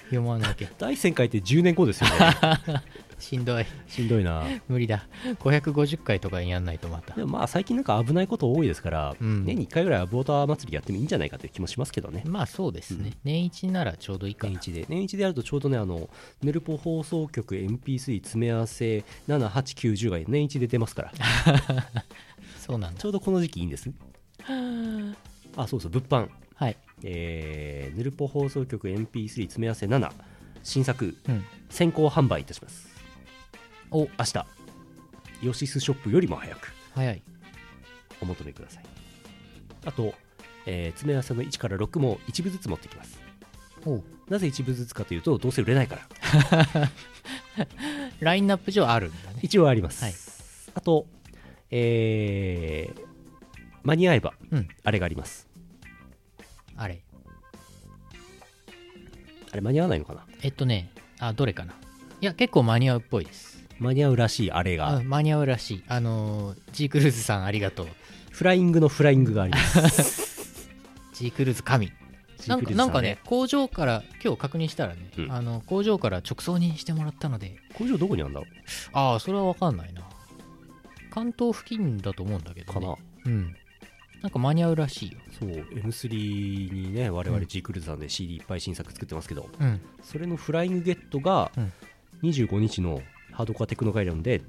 [0.05, 0.69] 読まなきゃ。
[0.77, 2.15] 第1000回って10年後ですよね
[3.23, 3.65] しんどい。
[3.87, 4.43] しんどいな。
[4.67, 5.07] 無理だ。
[5.39, 7.15] 550回とかにやんないとまた。
[7.15, 9.45] でもまあ最近なんか危ないこと多いですから、うん。
[9.45, 12.23] 年に1回ぐらいアブオタ祭りやってもいいんじゃないかという気もしますけどね。
[12.25, 14.47] まあそうですね、年一ならちょうどいいか。
[14.47, 14.85] な年一で。
[14.89, 16.09] 年一でやるとちょうどねあの
[16.41, 21.13] ネルポ放送局 MP3 詰め合わせ78910が年一で出ますから。
[22.59, 22.99] そうなんだ。
[22.99, 23.89] ちょうどこの時期いいんです。
[25.55, 26.29] あそうそう物販。
[26.55, 26.77] はい。
[27.03, 30.11] えー、ヌルポ放送局 MP3 詰め合わせ7
[30.63, 31.15] 新作。
[31.27, 31.45] うん。
[31.73, 32.92] 先行販売いたします
[33.93, 34.45] お明日。
[35.43, 36.73] ヨシスショップよりも早く。
[36.95, 37.21] 早い。
[38.21, 38.83] お求めください。
[39.85, 40.13] あと、
[40.65, 43.21] えー詰め合わせの1から6も一部ずつ持ってきます。
[44.29, 46.89] なぜ一部ずつかというとどうせ売れないから。
[48.21, 49.39] ラインナップ上あるんだね。
[49.43, 50.13] 一応あります、はい。
[50.75, 51.05] あと
[51.69, 53.03] えー
[53.83, 54.67] 間に合えばうん。
[54.83, 55.47] あれがあります。
[56.77, 57.03] あれ。
[59.51, 60.25] あれ間に合わないのかな？
[60.41, 61.73] えっとねあどれかな。
[62.21, 64.97] いや結構間に合うっぽいです間に合うらしいあれが。
[64.97, 65.83] あ間に合うらしい。
[65.87, 67.87] あのー、G クルーズさんありがとう。
[68.31, 69.59] フライングのフライングがありま
[69.89, 70.69] す。
[71.13, 71.91] G クルーズ神。
[72.47, 75.31] なんかなんかね工場から今日確認したらね、うん。
[75.31, 77.57] あの工場から直送にしてもらったので。
[77.75, 78.47] 工場どこにあるんだろ
[78.93, 80.01] ああそれは分かんないな。
[81.11, 82.95] 関東付近だと思うんだけど、かな。
[83.25, 83.55] うん。
[84.21, 85.19] なんか間に合うらしいよ。
[85.39, 89.81] そう M3 にね我々 G クルーズさんで CD いっぱい新作作ってますけど、うん。
[90.01, 91.71] それのフライングゲットがうん。
[92.23, 93.01] 25日の
[93.33, 94.41] ハードコアテクノガイドンで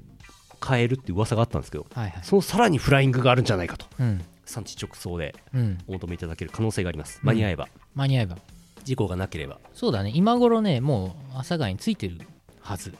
[0.59, 2.23] 買えるって噂があったんですけどはいはい。
[2.23, 3.85] そのさらにフライングがあるんじゃないかと。
[3.99, 4.23] うん。
[4.45, 5.77] 産地直送でうん。
[5.87, 7.19] お求めいただける可能性があります。
[7.23, 8.37] 間に合えば、間に合えば。
[8.83, 9.59] 事故がなければ。
[9.73, 10.11] そうだね。
[10.13, 12.19] 今頃ねもう朝霞についてる
[12.61, 12.93] はず。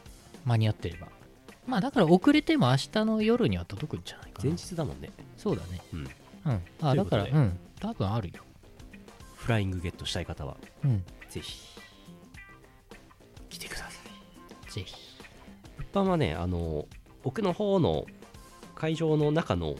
[0.43, 1.07] 間に合ってれば。
[1.67, 5.09] まあだから遅れても明日の夜には届くんじゃないか前な日だもんね。
[5.37, 5.81] そうだね。
[5.93, 6.07] うん。
[6.45, 6.61] うん。
[6.81, 7.57] あだからうん。
[7.79, 8.43] 多分あるよ。
[9.35, 11.03] フライングゲットしたい方はうん。
[11.29, 11.75] ぜひ。
[13.49, 13.89] 来てくださ
[14.67, 14.71] い。
[14.71, 15.14] ぜひ
[15.95, 16.87] 物販はねあの
[17.23, 18.05] 奥の方の
[18.75, 19.75] 会場の中の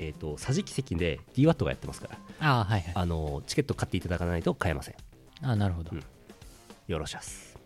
[0.00, 2.18] えっ、と桟敷席で DWAT がやってますから。
[2.40, 2.92] ああはいはい。
[2.94, 4.94] あのチケット買っていただかないと買えません。
[5.42, 6.04] あなるほど、うん。
[6.86, 7.58] よろしゃす。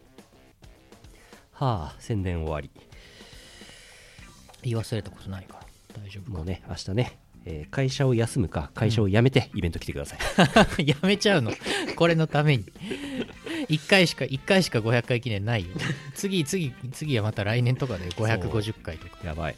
[1.52, 2.70] はあ宣伝終わり。
[4.62, 5.60] 言い忘れたことないか。
[5.94, 10.16] ら大丈夫もうね明日ね、えー会社を休むか会社を辞めてイベント来てくださ
[10.78, 11.52] い、 やめちゃうの。
[11.96, 12.64] これのために
[13.68, 15.70] 1回しか1回しか500回記念ないよ。
[16.14, 19.18] 次次次はまた来年とかで550回とか。
[19.24, 19.56] やばい。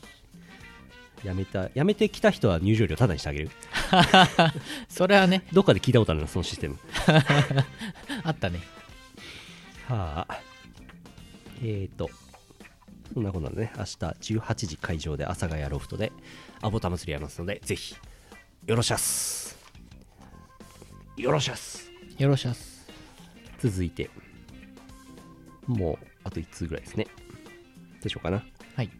[1.22, 3.50] 辞めた辞めてきた人は入場料タダにしてあげる？
[4.88, 5.42] それはね。
[5.52, 6.78] どっかで聞いたことあるなそのシステム。
[8.24, 8.60] あったね。
[9.88, 10.40] はあ。
[11.62, 12.10] えーと
[13.12, 13.72] そんなことでね。
[13.76, 16.12] 明日18時会場で阿佐ヶ谷ロフトで
[16.60, 17.94] アボタ祭りやりますのでぜひ
[18.66, 19.56] よろしゃっす。
[21.16, 21.90] よろしゃっす。
[22.18, 22.63] よろしゃっす
[23.70, 24.11] 続いて。
[25.66, 27.07] もうあと1通ぐらいですね。
[28.03, 28.42] でしょうかな。
[28.77, 28.90] はい。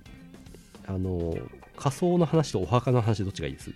[0.87, 1.37] あの
[1.77, 3.71] 仮装の話とお墓の話どっちがいいです？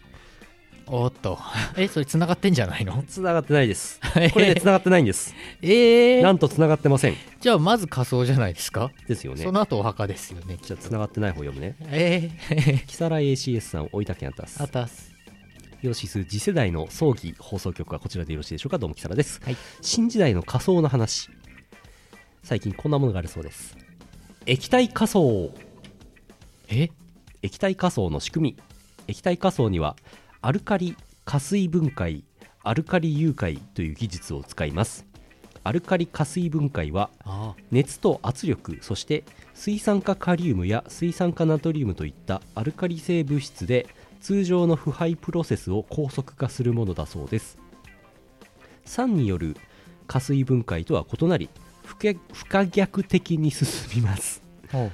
[0.86, 1.38] おっと。
[1.76, 3.02] えそれ繋がってんじゃないの？
[3.08, 4.00] 繋がってないです。
[4.32, 5.34] これで繋がってないんです。
[5.60, 7.14] ええなんと繋がってません。
[7.40, 8.90] じゃあまず仮装じゃないですか？
[9.06, 9.42] ですよね。
[9.42, 10.56] その後お墓ですよね。
[10.62, 11.76] じゃあ繋がってない方読むね。
[11.90, 14.62] ええ 木更 ACS さん大分県あたす。
[14.62, 15.12] あたす
[15.80, 18.78] ヨシス次世代の葬儀放送局はこちらでよろしいでしょうか。
[18.78, 19.56] どうも木更です、はい。
[19.80, 21.30] 新時代の仮想の話。
[22.42, 23.76] 最近こんなものがあるそうです。
[24.44, 25.54] 液体仮想。
[26.68, 26.90] え？
[27.42, 28.62] 液体仮想の仕組み。
[29.06, 29.94] 液体仮想には
[30.42, 32.24] アルカリ加水分解
[32.64, 35.06] アルカリ融解という技術を使います。
[35.62, 37.54] アルカリ加水分解はあ。
[37.70, 39.22] 熱と圧力そして
[39.54, 43.86] 水酸化カリウムや水酸化ナトリウムといったアルカリ性物質で
[44.20, 47.58] 通常の腐敗プロセスを高速化するものだそうです。
[48.84, 49.56] 酸による
[50.06, 51.50] 加水分解とは異なり
[51.84, 51.96] 不
[52.46, 54.42] 可逆的に進みます。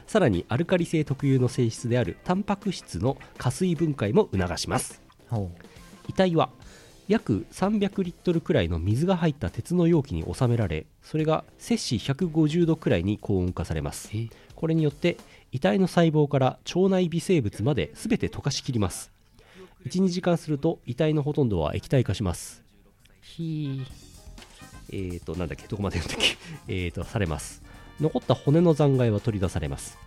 [0.07, 5.03] さらにアルカリ性特有の性質であるタンパク質の加水分解も促します。
[5.29, 5.51] ほ
[6.09, 6.51] 遺体は
[7.09, 14.11] 約300リットルくらいの水が入った鉄の容器に収められそれが摂氏150度くらいに高温化されます。
[14.15, 14.29] え。
[14.55, 15.19] これによって
[15.53, 19.13] 遺体の細胞から腸内微生物まで全て溶かしきります
[19.87, 22.63] 12時間すると遺体のほとんどは液体化します。
[23.21, 23.83] ひ
[24.91, 26.37] えーとなんだっけどこまで言うんだっけ？
[26.85, 27.63] えーとされます。
[28.01, 29.99] 残った骨の残骸は取り出されます。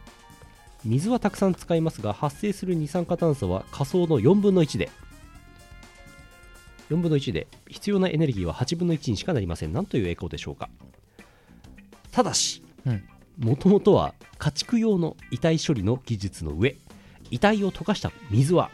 [0.85, 4.89] 水はたくさん使いますが発生する二酸化炭素は仮想の4分の1で。
[6.89, 9.73] 4分の1で必要なエネルギーは8分の1にしかなりません。
[9.73, 10.69] 何というエコーでしょうか。
[12.11, 13.03] ただしうん。
[13.37, 16.75] もともとは家畜用の遺体処理の技術の上
[17.29, 18.71] 遺体を溶かした水は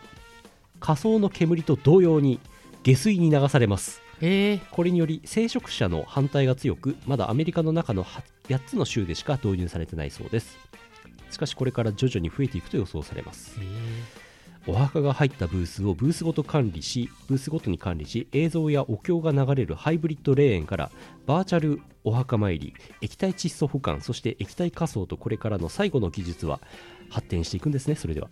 [0.84, 2.42] 仮想の煙と同様に
[2.84, 4.02] 下水に流されます。
[4.20, 8.04] えー、これにより聖職者の反対が強くまだアメリカの中の
[8.50, 10.58] 8つの州でしか導入されてないそうです。
[11.32, 13.58] しかしこれから徐々に増えていくと予想されます。
[13.62, 14.24] え
[14.68, 20.92] お墓が入ったブースをブースごと管理しブースごとに管理し映像やお経が流れるハイブリッド霊園から
[21.26, 26.62] バーチャルお墓参り液体窒素保管そして液体仮想とこれからの最後の技術は
[27.10, 28.30] 発展していくんですねそれでは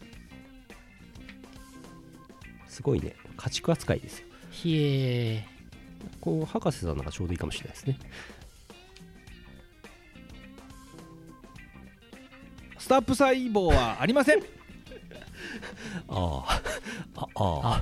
[2.72, 3.14] すごいね。
[3.36, 4.28] 家畜扱いですよ。
[4.50, 5.46] ひえ
[6.22, 8.00] こう博士さんなんちょうどいいかもしれないですね。
[12.80, 14.40] スタップ細胞はありません。
[16.08, 16.62] あ
[17.16, 17.82] あああ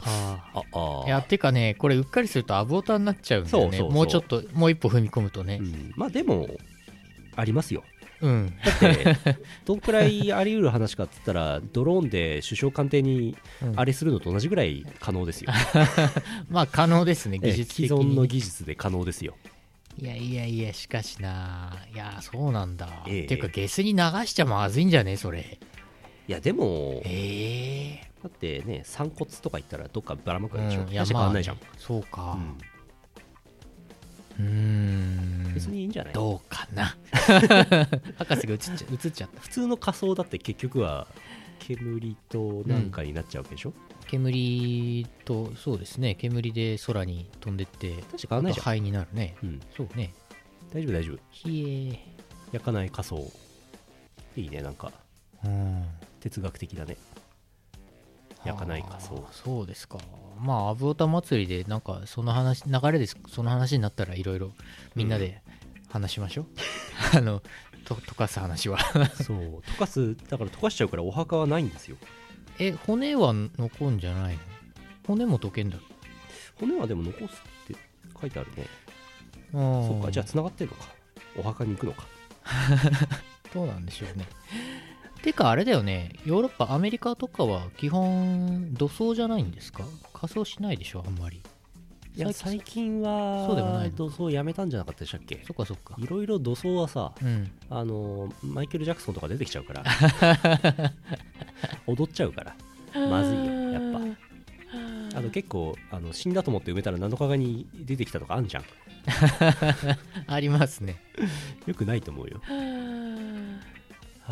[0.54, 6.48] あああいてかねこれうっかりするとアブオタになっちゃうんだねもうちょっともう一歩踏み込むとね、うん、まあでも
[7.36, 7.84] ありますよ
[8.22, 8.54] うん。
[8.64, 9.18] だって
[9.66, 13.80] どんくらいあり得る話かって言ったらドローンで首相官邸にうん。
[13.80, 15.52] あれするのと同じぐらい可能ですよ、
[16.50, 19.36] まあ可能ですねええ技術的既存のに技術で可能ですよ。
[19.98, 21.78] いやいやいやしかしな。
[21.94, 23.24] いやそうなんだ、ええ。
[23.24, 25.60] ていうかゲスに流しちゃまずいんじゃねそれ。
[26.28, 28.10] いやでもええ。
[28.24, 32.38] だってね散骨とか言ったらどっかばらまくでしょ、うん、い大して変わんないじゃん、まあねそうか。
[32.38, 32.58] うん
[34.40, 35.52] うーん。
[35.54, 36.14] 別にいいんじゃない？
[36.14, 36.96] どうかな。
[38.18, 39.42] 博士が映っちゃ映っちゃった。
[39.42, 41.08] 普通の仮装だって結局は
[41.60, 43.74] 煙となんかになっちゃうわけでしょ、
[44.08, 46.16] 煙とそうですね。
[46.16, 49.36] 煙で空に飛んでって大して変わんないじゃん、灰になるね。
[49.44, 50.14] うん、そうね。
[50.74, 51.20] 大丈夫大丈夫。
[51.32, 52.00] ひえ。
[52.52, 53.32] 焼かない仮装
[54.36, 54.92] いいねなんか。
[55.44, 55.86] うん。
[56.20, 56.98] 哲学的だね
[58.46, 59.00] 焼かないか。
[59.00, 59.24] そう。
[59.32, 59.98] そうですか。
[60.40, 64.52] まあアブオタ祭りでなんかその話流れですその話になったらいろいろ
[64.96, 65.42] みんなで
[65.90, 66.46] 話しましょう、
[67.18, 67.42] あの
[67.86, 68.80] と溶かす話は。
[69.24, 69.60] そう。
[69.60, 71.98] 溶かすだから溶かしちゃうからお墓はないんですよ。
[72.60, 74.40] え骨は残んじゃないの？
[75.08, 75.78] 骨も溶けんだ
[76.56, 77.76] 骨はでも残すって
[78.20, 78.68] 書いてあるね。
[79.52, 80.90] そそっかじゃあ繋がってるのか。
[81.38, 82.06] お墓に行くのか。
[83.54, 84.26] どうなんでしょうね
[85.22, 86.14] てかあれだよね。
[86.26, 89.84] ヨーロッパアメリカとかは基本土葬じゃないんですか？
[90.14, 91.42] 仮装しないでしょあんまり。
[92.16, 95.42] いや最近はそうでもない土葬やめたんじゃなかったでしたっけ？
[95.46, 95.96] そっかそっか。
[95.98, 97.52] いろいろ土葬はさうん。
[97.70, 99.84] あのマイケル・ジャクソンとか出てきちゃうから。
[101.88, 102.56] 踊っちゃうから。
[103.08, 104.00] まずいよやっぱ。
[105.18, 108.64] あの結構あの死んだと思って埋めたら7日後に出てきたとかあんじゃん。
[110.28, 110.98] ありますね。
[111.66, 112.42] よくないと思うよ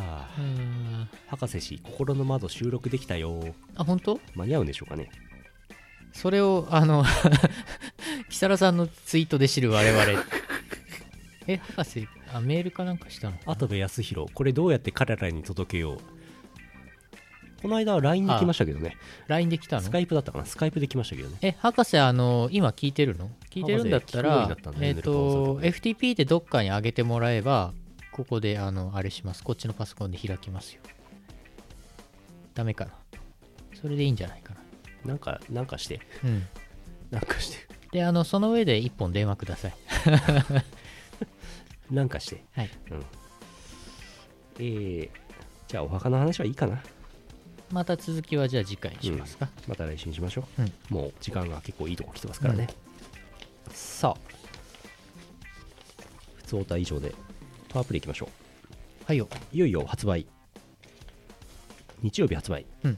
[0.02, 0.30] はあ。
[0.38, 3.40] うん博士氏心の窓収録できたよ。
[3.76, 4.20] あ本当？
[4.36, 5.10] 間に合うんでしょうかね。
[6.14, 7.04] それをあの
[8.30, 10.04] 木更さんのツイートで知る我々。
[11.48, 16.02] え博士あメールかなんかしたの跡部康弘これどうやって彼らに届けよう？
[17.62, 18.98] この間は LINE で来ましたけどね。
[19.28, 19.82] LINE で来たの？
[19.84, 20.46] スカイプだったかな？
[20.46, 21.38] スカイプで来ましたけどね。
[21.42, 23.32] え博士あの今聞いてるの？
[23.50, 24.50] 聞いてるんだったら
[24.82, 27.74] えっ、と FTP でどっかに上げてもらえば
[28.18, 29.44] ここであのあれします。
[29.44, 30.82] こっちのパソコンで開きますよ。
[32.56, 32.92] ダメかな。
[33.80, 34.62] それでいいんじゃないかな。
[35.06, 36.02] なんかなんかして。
[36.24, 36.48] うん。
[37.12, 37.68] なんかして。
[37.92, 39.74] であのその上で1本電話ください。
[41.94, 42.44] なんかして。
[42.54, 42.72] はい。
[42.90, 43.06] うん。
[44.58, 45.10] えー、
[45.68, 46.82] じゃあお墓の話はいいかな。
[47.72, 50.74] また続きはじゃあ次回にしますか、また来週にしましょう、うん。
[50.90, 52.68] もう時間が結構いいとこ来てますからね、
[53.70, 54.18] さあ
[56.38, 57.14] 普通オタ以上で
[57.70, 58.30] パワープレイいきましょ
[59.06, 59.28] はいよ。
[59.32, 60.28] ういよいよ発売。
[62.02, 62.98] 日曜日発売、うん。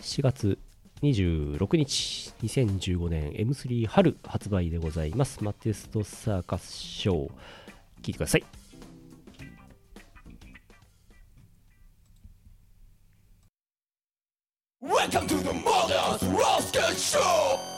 [0.00, 0.58] 4月
[1.02, 2.32] 26日。
[2.42, 3.32] 2015年。
[3.32, 5.42] M3 春発売でございます。
[5.42, 7.30] マテストサーカスショー。
[8.02, 8.44] 聞いてください。
[14.80, 17.77] Welcome to the Mother's Rocket Show!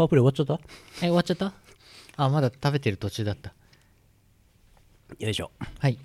[0.00, 0.58] パワープレイ終わっちゃった？
[0.96, 1.52] え終わっちゃった？
[2.16, 3.52] あまだ食べてる途中だった。
[5.18, 5.50] よいしょ。
[5.78, 5.98] はい。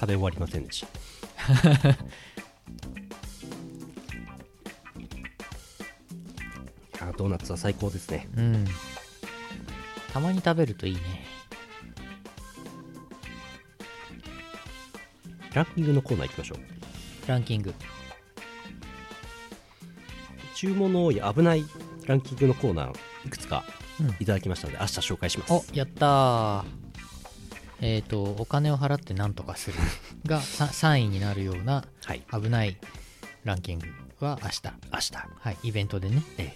[0.00, 0.88] 食べ終わりませんでした。
[7.08, 8.28] あドーナツは最高ですね。
[8.36, 8.64] うん。
[10.12, 11.00] たまに食べるといいね。
[15.54, 16.58] ランキングのコーナー行きましょう。
[17.28, 17.72] ランキング
[20.56, 21.64] 注文の多い危ない
[22.06, 22.96] ランキングのコーナー
[23.26, 23.62] いくつか
[24.00, 24.08] うん。
[24.20, 25.52] いただきましたので、明日紹介します。
[25.52, 26.64] おやったー。
[27.82, 29.76] えっ、とお金を払って何とかする
[30.26, 32.22] がさ3位になるようなはい。
[32.32, 32.78] 危ない
[33.44, 33.86] ランキング
[34.20, 34.62] は明日。
[34.92, 36.22] 明日、はいイベントでね。
[36.38, 36.54] え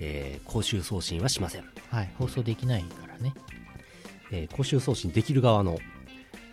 [0.00, 0.40] え。
[0.44, 1.64] ー公衆送信はしません。
[1.90, 3.34] はい放送できないからね。
[4.32, 5.78] えー公衆送信できる側の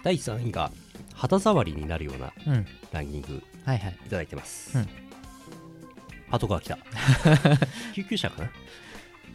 [0.03, 0.71] 第3位が
[1.15, 2.67] 肌触りになるようなうん。
[2.91, 3.97] ランキングはいはい。
[4.05, 4.77] いただいてます。
[4.77, 5.04] うん
[6.29, 6.77] パトカー来た。
[7.93, 8.51] 救急車かな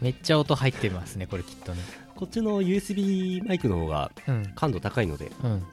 [0.00, 1.82] めっちゃ音入ってますねこれきっとね
[2.16, 5.66] こっちの USB マイクの方がうん感度高いのでうん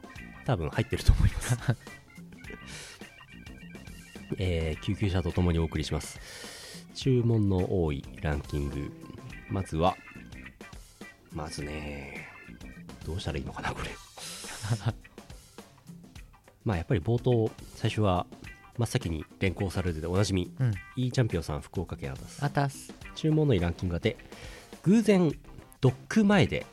[0.45, 1.57] 多分入ってると思います。
[4.37, 6.19] えー救急車とともにお送りします。
[6.93, 8.91] 注文の多いランキング。
[9.49, 9.95] まずは、
[11.31, 12.27] まずね、
[13.05, 13.89] どうしたらいいのかな、これ。
[16.65, 18.25] まあやっぱり冒頭、最初は
[18.77, 20.73] 真っ先に連行されてておなじみ、うん。
[20.95, 22.43] E チャンピオンさん、福岡県アタス。
[22.43, 24.17] あたす注文のいいランキングがで
[24.83, 25.31] 偶然
[25.81, 26.65] ドック前で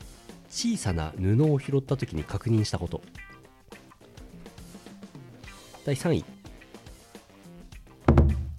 [0.49, 3.01] 小さな布を拾った時に確認したこと。
[5.85, 6.25] 第3位。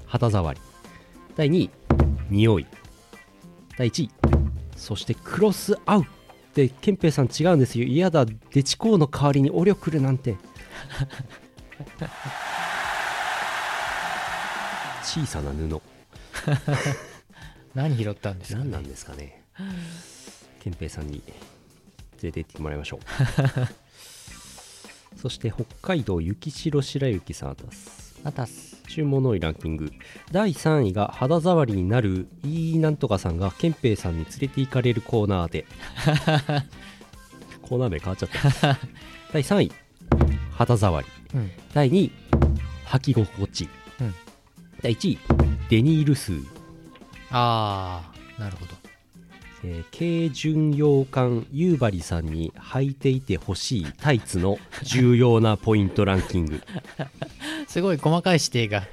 [0.07, 0.61] 肌触り。
[1.37, 1.71] 第2位。
[2.31, 2.67] 匂い。
[3.77, 4.11] 第1位。
[4.77, 6.05] そしてクロスアウっ
[6.55, 7.87] てケンペイさん違うんですよ。
[7.87, 8.25] 嫌だ。
[8.25, 10.37] デチコーの代わりにオリョクルなんて
[15.17, 15.81] 小さな布。
[17.75, 19.43] 何拾ったんですか何なんですかね？
[20.61, 21.37] 憲兵さんに連
[22.25, 23.01] れて行ってもらいましょう。
[25.17, 28.21] そして北海道雪城白雪さんあたす。
[28.25, 28.83] あたす。
[28.89, 29.91] 注文の多いランキング。
[30.33, 35.65] 第3位が肌触りになるいいなんとかさんが憲兵さんに連れて行かれるコーナーで。
[37.63, 38.79] コーナー名変わっちゃった。
[39.33, 39.73] 第3位
[40.51, 41.07] 肌触り。
[41.35, 41.51] うん。
[41.73, 42.13] 第2位
[42.89, 43.76] 履き心地、うん
[44.83, 45.19] 第1位
[45.69, 46.33] デニール数
[47.31, 48.75] ああなるほど。
[49.65, 56.63] えー軽巡洋艦夕張さんに履いていてほしいタイツの 重要なポイントランキング。
[57.67, 58.87] すごい細かい指定が。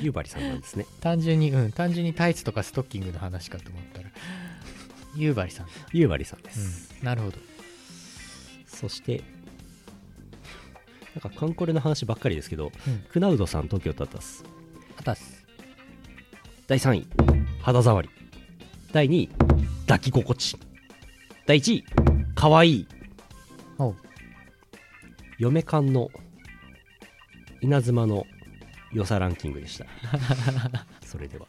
[0.00, 0.86] 夕張さんなんですね。
[1.00, 4.10] 単純にうん単純にタイツとかストッキングの話かと思ったら。
[5.14, 5.66] 夕張さん。
[5.92, 7.38] 夕張さんです、うんなるほど。
[8.66, 9.22] そして
[11.14, 13.04] なんかカンコレの話ばっかりですけど、うん。
[13.10, 14.44] クナウドさん東京タタス
[15.02, 15.44] あたす。
[16.68, 17.06] 第3位
[17.60, 18.08] 肌触り。
[18.92, 19.30] 第2位
[19.88, 20.56] 抱き心地。
[21.44, 21.84] 第1位
[22.36, 22.70] かわい。
[22.70, 22.86] い
[25.38, 26.08] 嫁缶の
[27.62, 28.26] 稲妻の
[28.92, 29.86] 良さランキングでした。
[31.04, 31.48] それでは。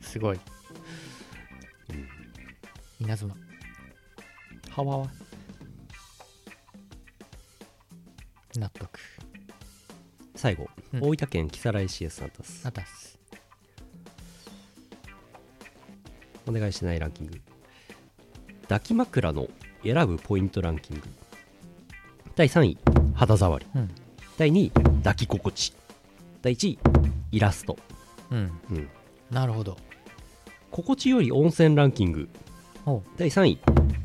[0.00, 0.40] すごい、
[3.00, 3.34] 稲妻。
[4.70, 4.82] は？
[4.82, 5.10] わわ
[8.56, 8.98] 納得
[10.44, 11.00] 最後、うん。
[11.00, 12.68] 大分県木更津市 S さんです。
[12.68, 13.18] あたす。
[16.46, 17.40] お願いしてないランキング。
[18.64, 19.48] 抱き枕の
[19.82, 21.02] 選ぶポイントランキング。
[22.36, 22.78] 第3位
[23.14, 23.66] 肌触り。
[23.74, 23.90] うん。
[24.36, 24.70] 第2位
[25.02, 25.72] 抱き心地。
[26.42, 26.78] 第1位
[27.32, 27.78] イラスト、
[28.30, 28.60] うん。
[28.70, 28.88] うん、
[29.30, 29.78] なるほど。
[30.70, 32.28] 心地よい温泉ランキング。
[32.84, 32.98] お。
[32.98, 33.58] う第3位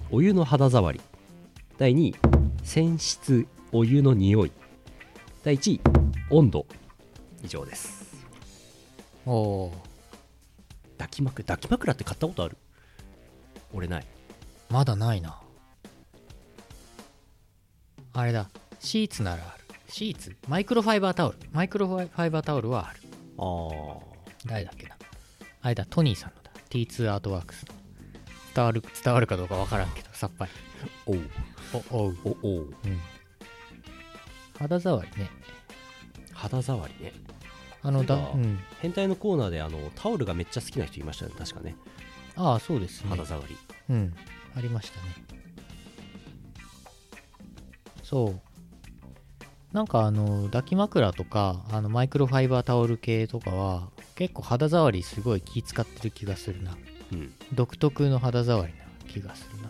[0.09, 1.01] お湯の肌触り。
[1.77, 2.15] 第2位
[2.63, 4.53] 泉質お湯の匂い。
[5.43, 5.98] 第1位
[6.29, 6.65] 温度。
[7.43, 8.09] 以上です。
[9.25, 9.71] おう
[10.97, 12.57] 抱き枕抱き枕って買ったことある？
[13.73, 14.05] 俺ない。
[14.69, 15.39] まだないな。
[18.13, 18.49] あれだ。
[18.79, 19.63] シーツならある。
[19.87, 20.35] シーツ？
[20.47, 21.37] マイクロファイバータオル。
[21.51, 22.99] マイクロファイバータオルはある。
[23.37, 24.01] あー。
[24.45, 24.97] 誰だっけな。
[25.61, 25.85] あれだ。
[25.85, 26.51] トニーさんのだ。
[26.69, 27.75] T2 アートワークスの。
[28.55, 30.51] 伝わる伝わるかどうかわからんけどさっぱり。
[31.05, 31.19] おう。
[31.91, 32.17] おおう。
[32.23, 32.73] おおう。
[32.85, 32.99] うん。
[34.57, 35.29] 肌触りね
[36.39, 37.13] 肌触りね。
[37.81, 38.59] あのだそうん。
[38.81, 41.75] 変態のコーナーであのタオルがめっちゃ好きな人いましたね確かね。
[42.35, 43.09] ああそうですね。
[43.09, 43.57] 肌触り、
[43.89, 44.13] うん。
[44.55, 45.15] ありましたね。
[48.03, 48.41] そう。
[49.73, 56.77] なんかあの抱き枕とかあのマイクロファイバータオル系とかは結構肌触りすごい気使ってる気がするな。
[57.11, 57.33] うん。
[57.53, 59.69] 独特の肌触りな気がするな。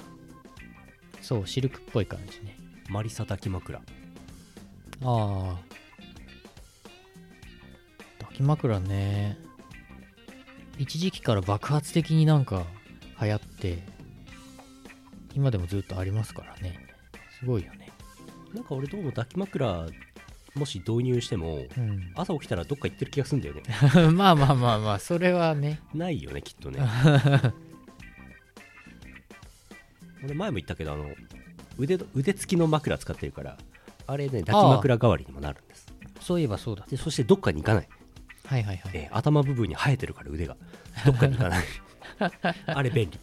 [1.21, 2.57] そうシルクっぽい感じね。
[2.89, 3.77] マリサ抱き枕。
[3.77, 3.81] あ
[5.01, 5.57] あ。
[5.57, 5.78] 抱
[8.39, 9.37] き枕ね。
[10.77, 12.65] 一時期から爆発的になんか
[13.21, 13.83] 流行って
[15.35, 16.79] 今でもずっとありますからね。
[17.37, 17.91] すごいよね。
[18.53, 19.87] なんか俺どうも抱き枕
[20.55, 22.13] もし導入してもうん。
[22.15, 23.63] 朝起きたらどっか行ってる気がするんだよね。
[24.15, 25.81] まあまあまあまあそれはね。
[25.93, 26.79] ないよねきっとね。
[30.23, 31.09] 俺前も言ったけどあの
[31.77, 33.57] 腕の腕付きの枕使ってるから
[34.05, 35.93] あれね抱き枕代わりにもなるんです。
[36.21, 36.85] そういえばそうだ。
[36.89, 37.89] でそしてどっかに行かない、
[38.49, 38.91] はいはいはい。
[38.93, 40.57] えー頭部分に生えてるから腕が。
[41.05, 41.65] どっかに行かない。
[42.65, 43.19] あれ便利。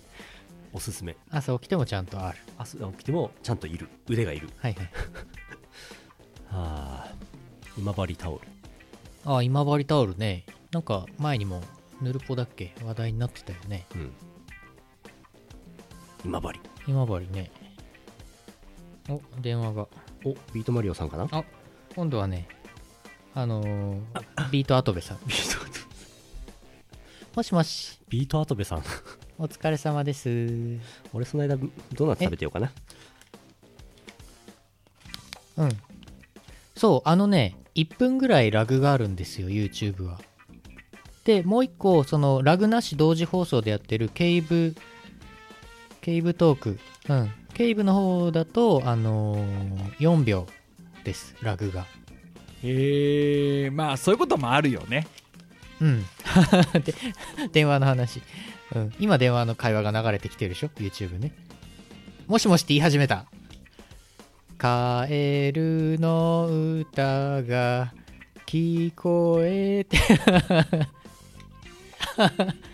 [0.72, 1.16] おすすめ。
[1.30, 2.38] 朝起きてもちゃんとある。
[2.56, 3.88] 朝起きてもちゃんといる。
[4.08, 4.48] 腕がいる。
[4.58, 4.84] はいはい。
[4.86, 4.90] は
[7.10, 7.14] あ
[7.76, 8.46] 今治タオル。
[9.24, 10.44] あ今治タオルね。
[10.70, 11.60] なんか前にも
[12.00, 12.72] ヌルポだっけ？
[12.84, 13.84] 話題になってたよね。
[13.96, 14.12] うん。
[16.24, 16.60] 今治。
[16.86, 17.50] 今治ね。
[19.08, 19.88] お電話が。
[20.24, 21.26] おビートマリオさんかな？
[21.32, 21.44] あ
[21.96, 22.46] 今度はね
[23.37, 24.01] あのー
[24.51, 25.18] ビートアトベさん。
[25.26, 25.66] ビート
[27.34, 28.01] もしもし。
[28.09, 28.82] ビートアトベさん。
[29.39, 30.78] お疲れ様です。
[31.12, 31.59] 俺その間
[31.93, 32.72] ドーナツ食べてようかな。
[35.59, 35.68] うん。
[36.74, 40.18] そうあのね1分ぐらいラグがあるんですよ YouTube は。
[41.24, 44.74] でもう一個そのラグなし同時放送でやってるケイブ
[46.01, 46.78] ケイブトーク。
[47.11, 47.30] うん。
[47.53, 50.47] ケイブの方だとあのー4秒
[51.05, 51.84] ですラグが
[52.66, 55.06] へえまあそういうこともあるよね。
[55.80, 56.04] うん。
[56.82, 56.94] で
[57.52, 58.22] 電話の話、
[58.74, 61.32] うん、今電話の会話が流れてきてるでしょ？YouTube ね。
[62.26, 63.26] もしもしって言い始めた。
[64.58, 66.48] カエルの
[66.80, 67.92] 歌が
[68.46, 69.98] 聞こえて。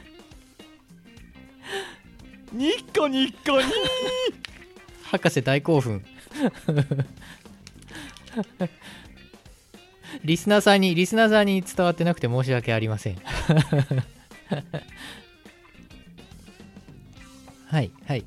[2.53, 3.65] ニッコニッコニ
[5.05, 6.05] 博士大興奮
[10.25, 13.17] リスナーさんにリスナーさんに伝わってなくて申し訳ありません。
[17.67, 18.25] はいはい。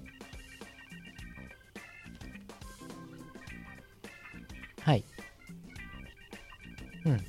[4.82, 5.04] はい。
[7.06, 7.26] うん。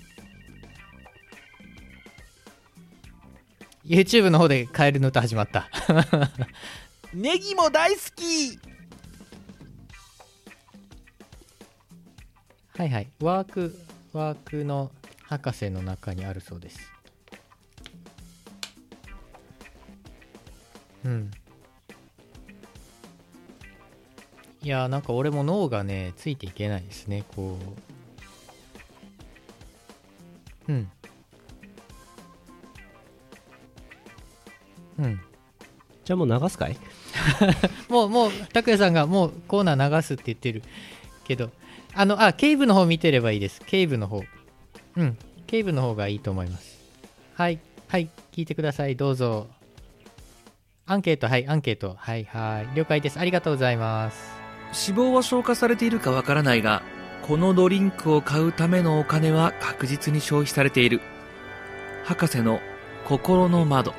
[3.85, 5.69] YouTube の方でカエルの歌始まった。
[7.15, 8.59] ネギも大好き。
[12.77, 13.09] はいはい。
[13.21, 13.86] ワーク、
[14.17, 14.91] ワークの
[15.25, 16.91] 博士の中にあるそうです。
[21.05, 21.31] うん。
[24.63, 27.59] いやーなんか俺も脳がね、ついていけないですね、こ
[30.69, 30.73] う。
[30.73, 30.91] うん。
[34.99, 35.21] うん。
[36.05, 36.77] じゃあもう流すかい？
[37.91, 40.63] もう、もう、拓也さんがもうコーナー流すって言ってる
[41.25, 41.51] けど、
[41.99, 43.63] あの、あ、ケイブの方見てればいいです。
[43.63, 44.23] ケイブの方。
[44.97, 45.17] うん、
[45.47, 46.79] ケイブの方がいいと思います。
[47.35, 48.97] はい、はい、聞いてください。
[48.97, 49.47] どうぞ。
[50.85, 51.97] アンケート、はい、アンケート。
[51.99, 52.77] はい、はい。
[52.77, 53.19] 了解です。
[53.19, 54.31] ありがとうございます。
[54.89, 56.83] 脂肪は消化されているかわからないが、
[57.23, 61.01] このドリンクを買うためのお金は確実に消費されている。
[62.05, 62.61] 博士の
[63.07, 63.95] 心の窓。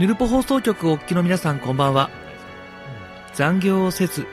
[0.00, 2.10] ヌルポ放送局をお聞きの皆さんこんばんは。
[3.32, 4.26] 残業をせず、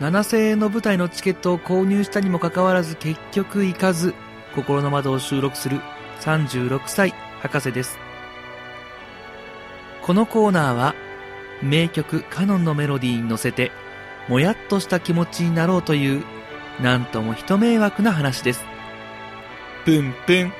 [0.00, 4.14] 7000円の舞台のチケットを購入したにもかかわらず結局行かず、
[4.54, 5.80] 心の窓を収録する
[6.20, 7.98] 36歳博士です。
[10.02, 10.94] このコーナーは、
[11.62, 13.70] 名曲カノンのメロディーに乗せて、
[14.26, 16.24] もやっとした気持ちになろうという、
[16.80, 18.64] なんとも人迷惑な話です。
[19.84, 20.52] ぷんぷん。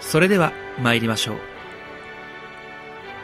[0.00, 0.52] それでは
[0.82, 1.36] 参りましょう。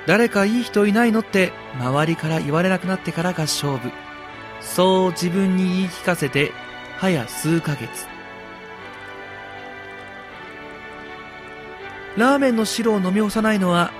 [0.06, 3.92] 誰かいい人いないのって周りから言われなくなってからが勝負。
[4.62, 6.52] そう自分に言い聞かせて、
[6.98, 8.06] 早数ヶ月。
[12.16, 13.92] ラーメンの汁を飲み干さないのは、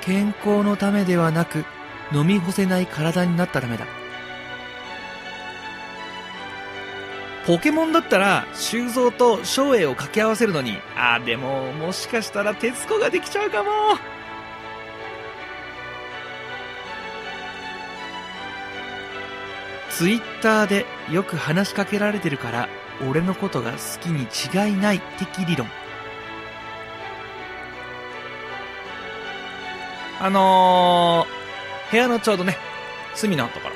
[0.00, 1.64] 健康のためではなく、
[2.12, 3.86] 飲み干せない体になったためだ。
[7.46, 13.70] ポケモンだったら、修造と照英を掛け合わせるのに、あでも、もしかしたら鉄子ができちゃうかも。
[19.98, 22.68] ツイッターでよく話しかけられてるから、
[23.10, 25.66] 俺のことが好きに違いない的理論。
[30.20, 32.56] あのー、部屋のちょうどね、
[33.16, 33.74] 隅のところ、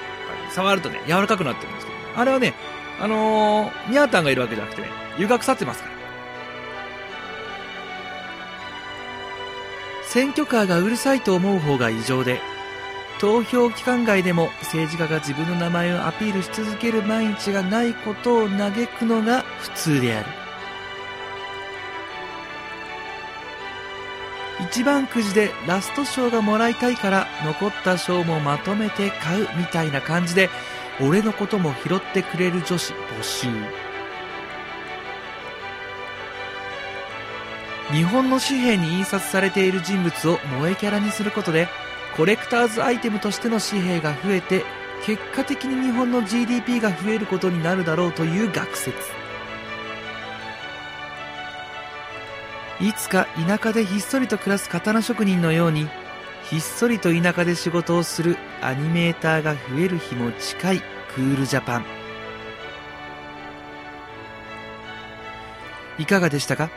[0.53, 2.55] 触るとね、柔らかくなってるんですけど、あれはね、
[3.01, 5.97] あのー、ミャータンがいるわけじゃなくてね、湯が腐ってますから。
[10.05, 12.41] 選挙カーがうるさいと思う方が異常で、
[13.23, 20.27] 投票期間外でも政治家が自分の名前をアピールし続ける毎日がないことを嘆くのが普通である。
[24.69, 30.51] 一番くじでラスト賞がもらいたいから残った賞もまとめて買うみたいな感じで
[31.01, 33.47] 俺のことも拾ってくれる女子募集
[37.93, 41.69] 日本の紙幣に印刷されている人物を萌えキャラにすることで
[42.17, 44.65] コレクターズアイテムとしての紙幣が増えて
[45.05, 48.97] 結果的に日本の GDP が増えることになるだろうという学説。
[52.81, 55.89] いつか田舎でひっそりと暮らす刀職人のように
[56.45, 60.81] ひっそりと田舎で仕事をするアニメーターが増える日も近い
[61.15, 61.85] クールジャパン。
[65.99, 66.71] いかがでしたか？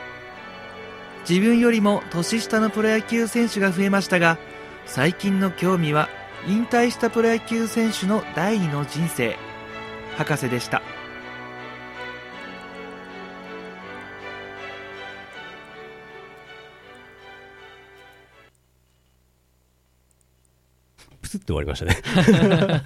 [1.28, 4.38] 自分よりも年下のプロ野球選手が増えましたが
[4.86, 6.08] 最近の興味は
[6.46, 9.36] 引退したプロ野球選手の第二の人生。
[10.16, 10.80] 博士でした。
[21.20, 21.96] プスって終わりましたね。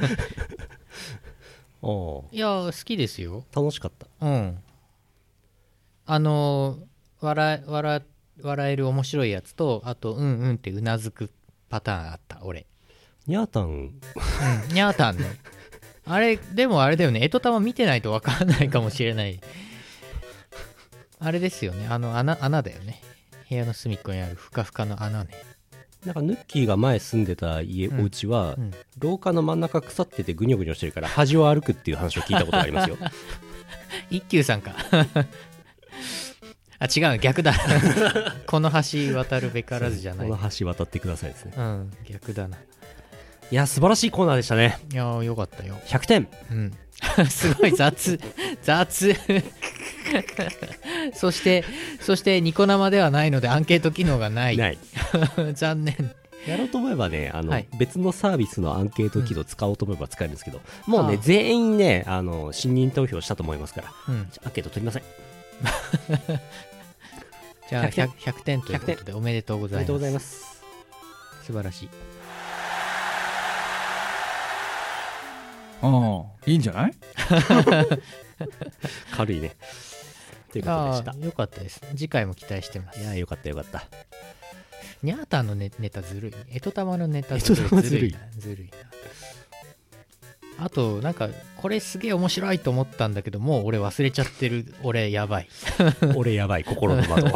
[1.82, 1.88] ああ
[2.32, 3.44] いや好きですよ。
[3.54, 4.06] 楽しかった。
[4.26, 4.58] うん。
[6.06, 6.78] あの
[7.20, 8.02] 笑え笑
[8.42, 11.30] 笑える面白いやつとあとうんうんってうなずく
[11.70, 12.66] パターンあった俺。
[13.26, 13.64] ニャータン。
[13.64, 14.00] うん
[14.74, 15.24] にゃーたんね。
[16.04, 17.20] あれでもあれだよね。
[17.22, 19.40] えとたま見てないと分かんないかもしれない。
[21.20, 21.86] あれですよね。
[21.88, 23.00] あの穴穴だよね。
[23.48, 25.30] 部屋の隅っこにあるふかふかの穴ね。
[26.04, 28.00] なんかヌッキーが前住んでた家、うん。
[28.00, 28.72] お家は、うん。
[28.98, 32.96] 廊下の真ん中腐っててぐにょぐにょしてるから端を歩くっていう話を聞いたことがありますよ。
[34.10, 34.74] 一休さんか
[36.80, 37.54] あ違う逆だ。
[38.48, 40.28] この橋渡るべからずじゃない。
[40.28, 41.52] この橋渡ってくださいですね。
[41.56, 42.56] うん逆だな。
[43.50, 44.78] いや素晴らしいコーナーでしたね。
[44.90, 45.78] いやーよかったよ。
[45.86, 46.28] 100点。
[46.50, 46.72] うん。
[47.28, 48.18] すごい雑
[48.62, 49.14] 雑。
[51.12, 51.64] そして
[52.00, 54.56] そしてニコ生ではないのでアンケート機能がない。
[54.56, 54.78] ない。
[55.54, 56.14] 残念。
[56.46, 57.68] やろうと思えばねあの、はい。
[57.78, 64.28] 別のサービスのアンケート機能使おうと思えば使えるんですけど、もうね全員ねあの信任投票したと思いますからうん。
[64.44, 65.02] アンケート取りません
[67.70, 69.92] じゃあ 100, 100 100点ということでおめでとうございます。
[69.92, 70.60] おめでとうございます。
[71.46, 71.88] 素晴らしい。
[75.82, 75.90] ああ
[76.50, 76.92] いいんじゃない？
[79.16, 79.52] 軽いね。
[80.52, 81.10] ということでした。
[81.12, 83.00] ああよかったです次回も期待してます。
[83.00, 83.84] いやよかったよかった。
[85.02, 87.66] ニャータンのネネタずるいえとたまのネタずるい。
[87.66, 88.72] えとたまずるいなずるいな
[90.62, 95.48] あとなんかこれすげえ面白いと思ったんだけどもう俺忘れちゃってる俺やばい。
[96.14, 97.28] 俺やばい心の窓。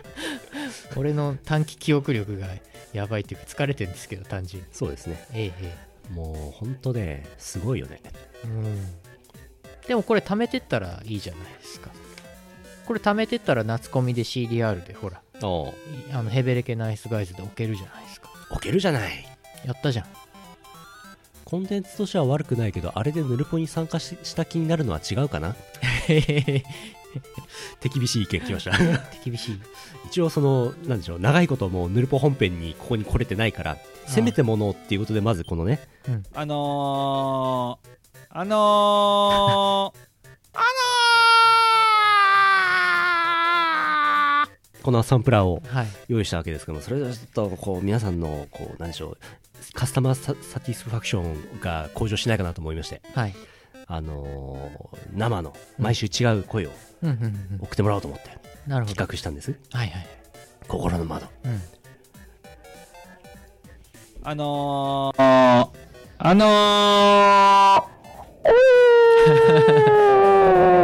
[0.96, 2.48] 俺の短期記憶力が
[2.92, 4.68] やばいっていうか疲れてるんですけど単純に。
[4.72, 5.26] そうですね。
[5.34, 8.00] えええもうほんとねすごいよね。
[8.44, 8.86] えうん。
[9.86, 11.90] でもこれ貯めてったらいいじゃないですか。
[12.86, 18.30] これ貯めてったら夏コミで CDR でほらあのヘベレケナイスガイズで置けるじゃないですか。
[18.50, 19.26] 置けるじゃない。
[19.64, 20.21] やったじゃん
[21.52, 25.54] コンテンツとしては悪くないけどあれでヌルポに参加しした気になるのは違うかな？
[27.80, 28.78] 手厳しい意見来ました。
[29.22, 29.60] 手厳しい。
[30.06, 33.76] 一応そのなんでしょう長いこともうヌルポ本編にここに来れてないから
[34.06, 35.86] せめてものっていうことでまずこのね。
[36.32, 37.88] あのー、
[38.30, 40.58] あのー、
[44.82, 45.86] このサンプラーをはい。
[46.08, 49.18] 用意したわけですけどもそれでちょっとこう皆さんのこうなんでしょう
[49.74, 53.34] カスタマーササティスファクションが向上しないかなと思いましてはい。
[53.86, 56.70] あのー生の毎週違う声を
[57.60, 58.30] 送ってもらおうと思って
[58.68, 59.54] 企画したんです。
[59.72, 60.06] はいはい。
[60.68, 61.26] 心の窓。
[61.44, 61.60] うん。
[64.24, 65.68] あのー、
[66.18, 67.88] あの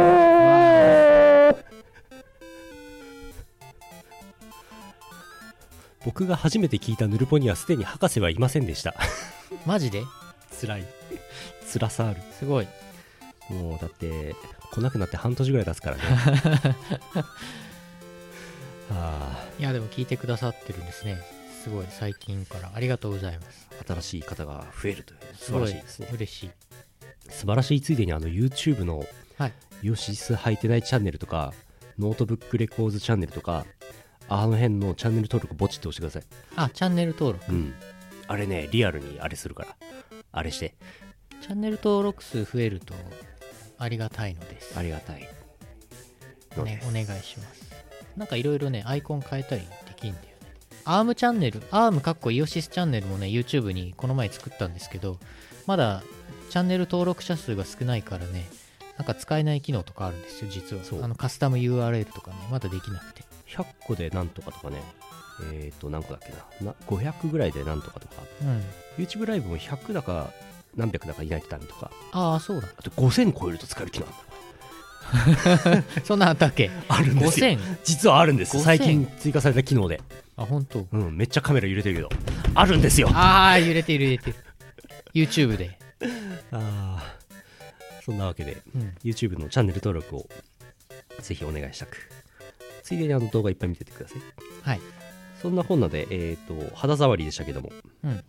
[6.05, 8.95] 僕が初めて聞いたヌルポにはすでに博士はいませんでした。
[9.65, 10.03] マジで？
[10.61, 10.85] 辛い。
[11.71, 12.21] 辛さある。
[12.37, 12.67] すごい。
[13.49, 14.35] もうだって
[14.71, 16.03] 来なくなって半年ぐらい経つからね。
[18.91, 21.17] あいやでも聞いてくださってるんですね。
[21.63, 21.85] すごい。
[21.89, 23.67] 最近からありがとうございます。
[23.79, 26.07] あ新しい方が増えるという素晴らしいですね。
[26.13, 26.51] 嬉しい。
[27.29, 29.05] 素晴らしいついでにあの YouTube の
[29.37, 29.53] はい。
[29.81, 31.53] ヨシス履いてないチャンネルとか
[31.97, 33.65] ノートブックレコーズチャンネルとか
[34.29, 36.23] あの辺のチャンネル登録ボチって押してください
[36.55, 37.73] あチャンネル登録うん
[38.27, 39.75] あれねリアルにあれするから
[40.31, 40.75] あれして
[41.41, 42.93] チャンネル登録数増えると
[43.77, 45.27] ありがたいのですありがたいの
[46.55, 47.69] でね、お願いします。
[48.17, 50.29] なんかいろいろね、アイコン変えたりできんだよね。
[50.85, 55.19] アームチャンネル、アームかっこイオシスチャンネルもね、YouTube にこの前作ったんですけど、
[55.67, 56.03] まだ
[56.49, 58.49] チャンネル登録者数が少ないからね、
[58.97, 60.83] なんか使えない機能とかあるんですよ、実は。
[60.83, 63.23] そうあのカスタム URL とかね、まだできなくて。
[63.49, 64.81] 100個でなんとかとかね
[65.51, 68.63] えっ、ー、と何個だっけなな500ぐらいでなんとかとかうん。
[69.03, 70.31] YouTube ライブも100だか
[70.75, 72.67] 何百だかいないとダメとかああ、そうだ。
[72.77, 76.69] あと5000超えると使える機能あるんだ そんなんあったっけ？
[76.87, 77.77] あるんですよ ?5000?
[77.83, 80.01] 実はあるんです5000最近追加された機能で
[80.37, 80.87] あ、本当？
[80.91, 82.09] うんめっちゃカメラ揺れてるけど
[82.53, 84.35] あるんですよああ、揺れてる揺れてる。
[85.15, 85.77] YouTube で。
[86.51, 88.95] あーそんなわけでうん。
[89.03, 90.27] YouTube のチャンネル登録を
[91.21, 91.97] ぜひお願いしたく
[92.89, 94.21] ついでにあの動画いっぱい見ててください。
[94.63, 94.81] はい。
[95.39, 97.71] そんな本なで、えっ、と、肌触りでしたけども、
[98.03, 98.23] うん。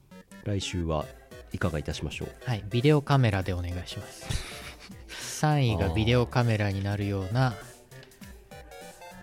[0.44, 1.06] 来週は
[1.54, 2.28] いかがいたしましょう？
[2.44, 2.64] はい。
[2.68, 4.26] ビデオカメラでお願いします。
[5.46, 7.56] 3位がビデオカメラになるような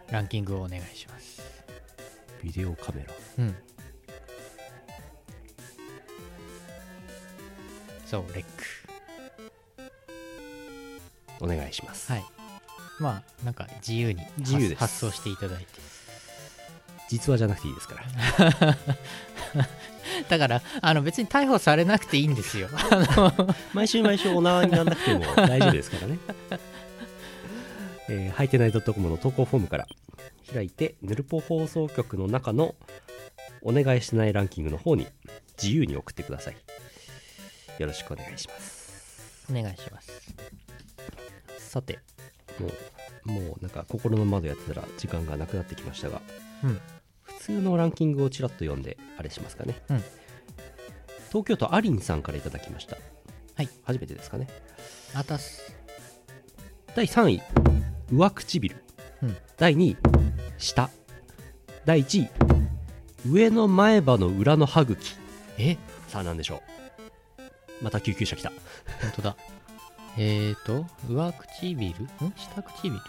[0.09, 1.39] ランキングをお願いします。
[2.41, 3.13] ビデオカメラ。
[3.38, 3.55] うん。
[8.07, 8.63] そうレック。
[11.39, 12.11] お願いします。
[12.11, 12.36] はい
[12.99, 15.65] まあなんか自由に自由です発発想していただいて
[17.09, 18.77] 実話じゃなくていいですから。
[20.29, 22.69] だからあの別に逮捕されなくていいんですよ
[23.73, 26.17] 毎週毎週お縄にならなくても大丈夫ですからね。
[28.09, 29.87] えー、はいてない .com の投稿フォームから
[30.53, 32.75] 開いて、ヌルポ放送局の中の
[33.61, 35.07] お願いしてないランキングの方に
[35.61, 36.57] 自由に送ってください。
[37.79, 39.47] よろしくお願いします。
[39.49, 40.11] お願いします
[41.57, 41.99] さて、
[42.60, 42.70] も
[43.26, 46.22] う、もうなんか心の窓やってたら時間がなくなってきましたが、
[46.64, 46.80] うん
[47.24, 49.76] 普通のランキングをちらっと読んで、あれしますかね。
[49.89, 50.03] うん
[51.30, 52.97] 東京都アリンさんからいただきました。
[53.55, 53.70] はい。
[53.84, 54.47] 初めてですかね。
[55.14, 55.74] あたす
[56.95, 57.41] 第3位、
[58.12, 58.76] 上唇。
[59.22, 59.97] うん第2位、
[60.58, 60.89] 下。
[61.86, 62.30] 第1位、
[63.30, 65.16] 上の前歯の裏の歯茎。
[65.58, 65.78] え？
[66.08, 66.62] さあ何でしょ
[67.82, 67.84] う。
[67.84, 68.49] また救急車来た。
[68.49, 69.38] 本当だ
[70.18, 72.03] えーと上唇？
[72.03, 72.34] ん？
[72.36, 72.99] 下唇？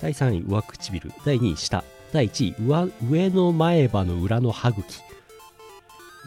[0.00, 1.12] 第3位、上唇。
[1.24, 1.84] 第2位、下。
[2.12, 4.82] 第1位、上上の前歯の裏の歯茎。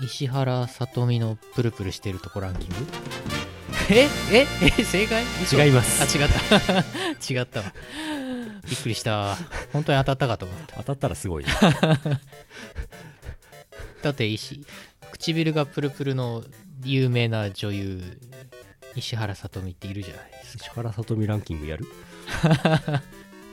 [0.04, 2.76] 石原さとみのプルプルしてるとこランキング？
[3.89, 4.08] え？
[4.32, 4.48] え？
[4.78, 4.84] え？
[4.84, 5.24] 正解？
[5.52, 6.02] 違います。
[6.02, 6.39] あ違った。
[7.34, 7.74] 違ったわ。
[8.68, 9.36] びっくりした。
[9.74, 10.78] 本当に当たったかと思った。
[10.78, 11.52] 当たったらすごいね。
[14.02, 14.66] だって石
[15.12, 16.44] 唇がプルプルの
[16.84, 18.02] 有名な女優
[18.96, 21.86] 石原さとみっているじゃないです石原さとみランキングやる？
[22.42, 23.02] か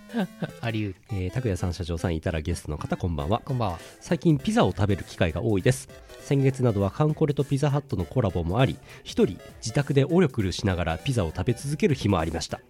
[0.61, 1.19] あり得る。
[1.19, 3.43] えー、拓也さん社長さんいたらゲストの方こんばんは。
[3.45, 3.79] こんばんは。
[4.01, 5.89] 最近ピザを食べる機会が多いです。
[6.21, 12.61] 先月などはカンコレとピザハットのコラボもあり一人自宅でオリョクルしながらピザを食べ続ける日もありました。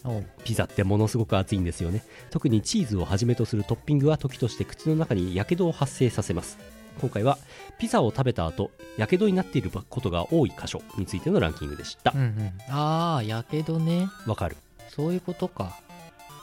[0.45, 2.03] ピザってものすごく熱いんですよね。
[2.31, 6.59] 特にチーズをはじめとするトッピングは時として口の中にやけどを発生させます
[7.01, 7.39] 今回は
[7.79, 12.13] ピザを食べた後やけどになっていることが多い箇所についてのランキングでした。
[12.15, 12.53] うんうん。
[12.71, 14.09] ああやけどね。
[14.27, 14.57] わかる。
[14.89, 15.79] そういうことか。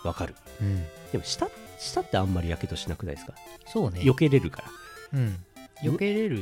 [0.04, 0.36] わかる。
[0.62, 0.84] うん。
[1.12, 1.50] でも舌
[1.80, 3.34] 舌ってあんまりやけどしなくないですか？
[3.68, 4.00] そうね。
[4.00, 5.20] 避けれるから。
[5.20, 5.44] うん。
[5.84, 6.40] 避けれる。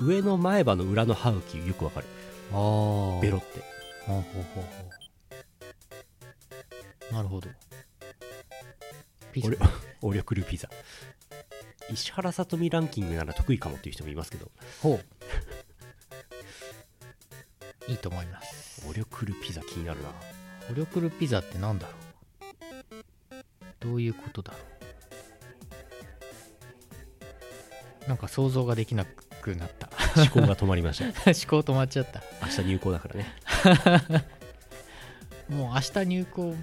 [0.00, 0.06] うん。
[0.06, 2.06] 上の前歯の裏の歯茎よくわかる。
[2.52, 3.46] ああベロって。
[4.06, 4.22] ほうほう
[4.54, 4.64] ほうほ
[7.10, 7.14] う。
[7.14, 7.48] なるほど。
[9.32, 9.48] ピザ。
[9.48, 9.58] 俺
[10.02, 10.68] オリョクルピザ
[11.92, 14.50] 石原さとみランキングなら得意かもっていう人もいますけど。
[14.82, 15.00] ほう。
[17.90, 18.86] いいと思います。
[18.88, 20.08] オリョクルピザ気になるな。
[20.70, 21.92] オリョクルピザってなんだろ
[22.92, 22.94] う？
[23.80, 24.58] どういうことだろ
[28.06, 28.08] う？
[28.08, 29.88] なんか想像ができなくなった。
[30.16, 31.04] 思考が止まりました。
[31.06, 31.22] 思考
[31.60, 32.22] 止まっちゃった。
[32.42, 33.34] 明日入校だからね。
[35.48, 36.54] もう明日入校。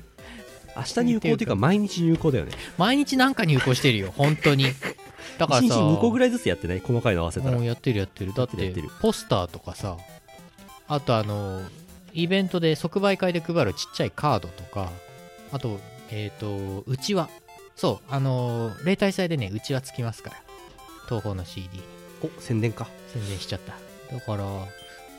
[0.78, 2.52] 明日入校っていうか毎日入校だよね。
[2.78, 4.14] 毎日なんか入校してるよ。
[4.16, 4.68] 本当に
[5.38, 6.80] だから1日さ2個ぐらいずつやってない？
[6.80, 7.56] 細かいの合わせたら。
[7.56, 8.34] もうやってるやってる。
[8.34, 9.02] だってやってるやってる。
[9.02, 9.98] ポスターとかさ
[10.88, 11.62] あとあの
[12.14, 14.90] イベントで即売会で配るちっちゃいカードとか
[15.52, 15.80] あと
[16.10, 17.30] えっ、とうちわ。
[17.76, 20.36] そうあの例大祭でねうちわつきますから。
[21.06, 21.84] 東宝の CD に
[22.24, 22.88] お宣伝か。
[23.14, 23.74] 宣伝しちゃった。
[24.16, 24.44] だから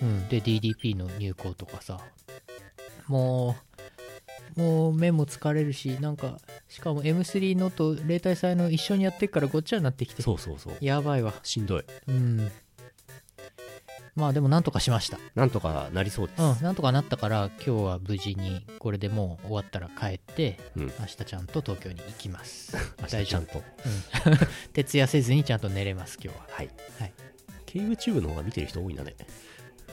[0.02, 0.28] うん。
[0.28, 1.98] で DDP の入校とかさ。
[3.06, 3.82] もう
[4.56, 6.38] もう目も疲れるしなんか
[6.68, 10.22] しかも M3 のと例大祭の一緒にやってっからごっちゃになってきて。
[10.22, 10.76] そうそうそう。
[10.80, 11.34] やばいわ。
[11.42, 11.84] しんどい。
[12.08, 12.50] うん。
[14.16, 15.18] まあでもなんとかしました。
[15.36, 20.82] なんとかなりそうです、うんなんとかなったから今日は無事にこれでもう終わったら帰って、うん。
[20.86, 22.76] 明日ちゃんと東京に行きます。
[23.00, 23.58] 明日ちゃんと。
[24.26, 24.38] うん。
[24.74, 26.46] 徹夜せずにちゃんと寝れます今日は。
[26.50, 27.12] はい、はい、
[27.66, 29.14] KYouTube の方が見てる人多いんだね。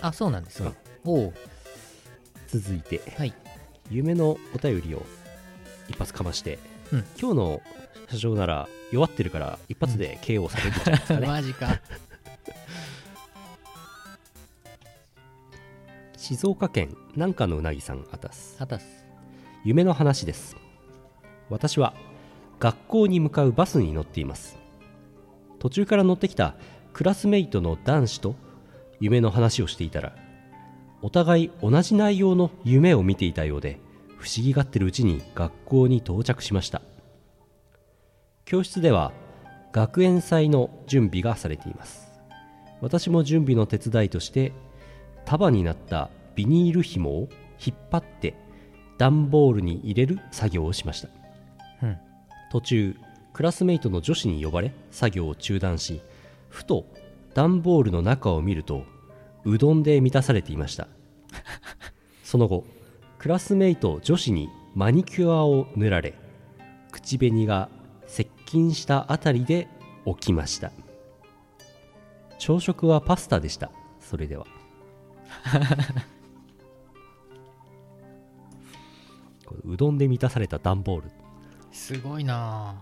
[0.02, 0.74] あそうなんですか、
[1.06, 1.12] うん。
[1.12, 1.34] おお
[2.48, 3.02] 続いて。
[3.18, 3.45] はい
[3.90, 5.06] 夢のお便りを
[5.88, 6.60] 一発かまして、
[6.92, 7.06] うん。
[7.20, 7.62] 今日の
[8.10, 11.80] 社長なら弱ってるから一発で KO されるんじゃないですかね、 マジか。
[16.18, 18.56] 静岡県南下のうなぎさんあたす。
[18.60, 19.06] あたす。
[19.64, 20.56] 夢の話です。
[21.50, 21.94] 私は
[22.60, 24.58] 学校に向かうバスに乗っています。
[25.60, 26.56] 途中から乗ってきた
[26.94, 28.36] クラスメイトの男子と
[29.00, 30.16] 夢の話をしていたら
[31.06, 33.80] お互い同じ内容の夢を見ていたようで
[34.18, 36.82] 不思議がってるうちに学校に到着しました。
[38.44, 39.14] 教室では
[39.72, 42.12] 学園祭の準備がされています。
[42.82, 44.52] 私も準備の手伝いとして
[45.26, 47.30] 束になったビニール紐を
[47.64, 48.34] 引っ張って
[48.98, 51.10] 段ボールに入れる作業をしました、
[51.84, 51.98] うん。
[52.52, 52.96] 途中
[53.32, 56.02] クラスメイトの女子に呼ばれ作業を中断し
[56.50, 56.88] ふと
[57.36, 58.86] 段ボールの中を見ると
[59.44, 60.88] うどんで満たされていました
[62.24, 62.66] その後
[63.18, 66.14] クラスメイト女子にマニキュアを塗られ
[66.92, 67.70] 口紅が
[68.08, 69.68] 接近したあたりで
[70.06, 70.72] 起きました。
[72.38, 73.72] 朝食はパスタでした。
[74.00, 74.46] それでは。
[79.64, 81.12] うどんで満たされた段ボール。
[81.72, 82.76] すごいな。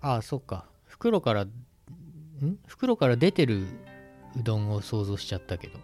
[0.00, 0.66] ああそっか。
[0.86, 1.50] 袋からん？
[2.66, 3.66] 袋から出てる
[4.36, 5.78] うどんを想像しちゃったけど。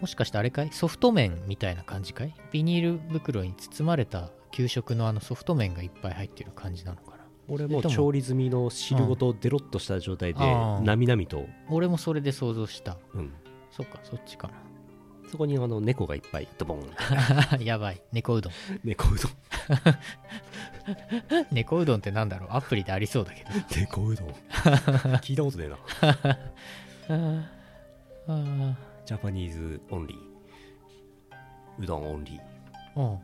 [0.00, 0.70] もしかしてあれかい？
[0.72, 2.34] ソフト麺みたいな感じかい？
[2.52, 7.24] ビニール袋に包まれた給食のあのソフト麺がいっぱい入ってる感じなのかな？
[7.48, 12.96] 俺も調理済みの汁ごとデロッとした状態でなみなみと、俺もそれで想像した。
[13.14, 13.32] うん、
[13.70, 14.50] そっかそっちか
[15.30, 16.80] そこにあの猫がいっぱいドボン。
[17.50, 18.00] な やばい。
[18.12, 18.52] 猫うどん。
[18.82, 19.32] 猫うどん。
[21.50, 22.48] 猫うどんってなんだろう？
[22.52, 23.50] アプリでありそうだけど。
[23.76, 24.28] 猫うどん。
[25.20, 25.76] 聞いたことねえな
[27.08, 27.50] あ
[29.06, 30.18] Japanese only
[31.82, 32.12] うどん。
[32.14, 32.40] Only
[32.96, 33.18] あうん。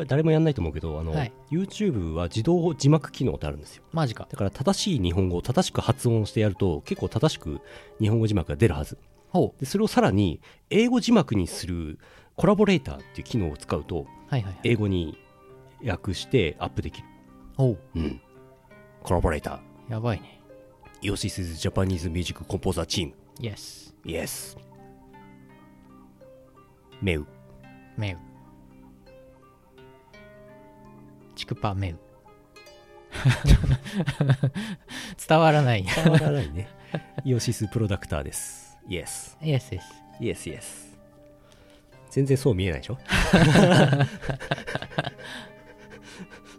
[0.08, 1.34] 誰もやんないと思うけどあの、はい。
[1.52, 3.84] YouTube は自動字幕機能ってあるんですよ。
[3.92, 4.28] マジか。
[4.30, 7.60] だから正しい日本語を正しく発音してやると結構正しく
[8.00, 8.98] 日本語字幕が出るはず。
[9.30, 9.60] ほう。
[9.60, 12.00] でそれをさらに英語字幕にする
[12.36, 14.08] コラボレーターっていう機能を使うと
[14.64, 15.18] 英語に
[15.86, 17.08] 訳してアップできる。
[17.56, 17.80] ほう。
[17.96, 18.22] うん。
[19.04, 19.92] コラボレーター。
[19.94, 20.42] やばいね。
[21.02, 24.58] Yosis is Japanese Music Composer Team Yes Yes
[27.02, 27.28] メウ。
[27.98, 28.18] メウ。
[31.36, 32.00] チクパメウ。
[35.28, 35.84] 伝わらない。
[35.84, 36.68] 変わらないね。
[37.24, 38.78] イオシスプロダクターです。
[38.88, 39.82] Yes Yes yes
[40.20, 40.95] Yes Yes
[42.16, 42.98] 全然そう見えないでしょ？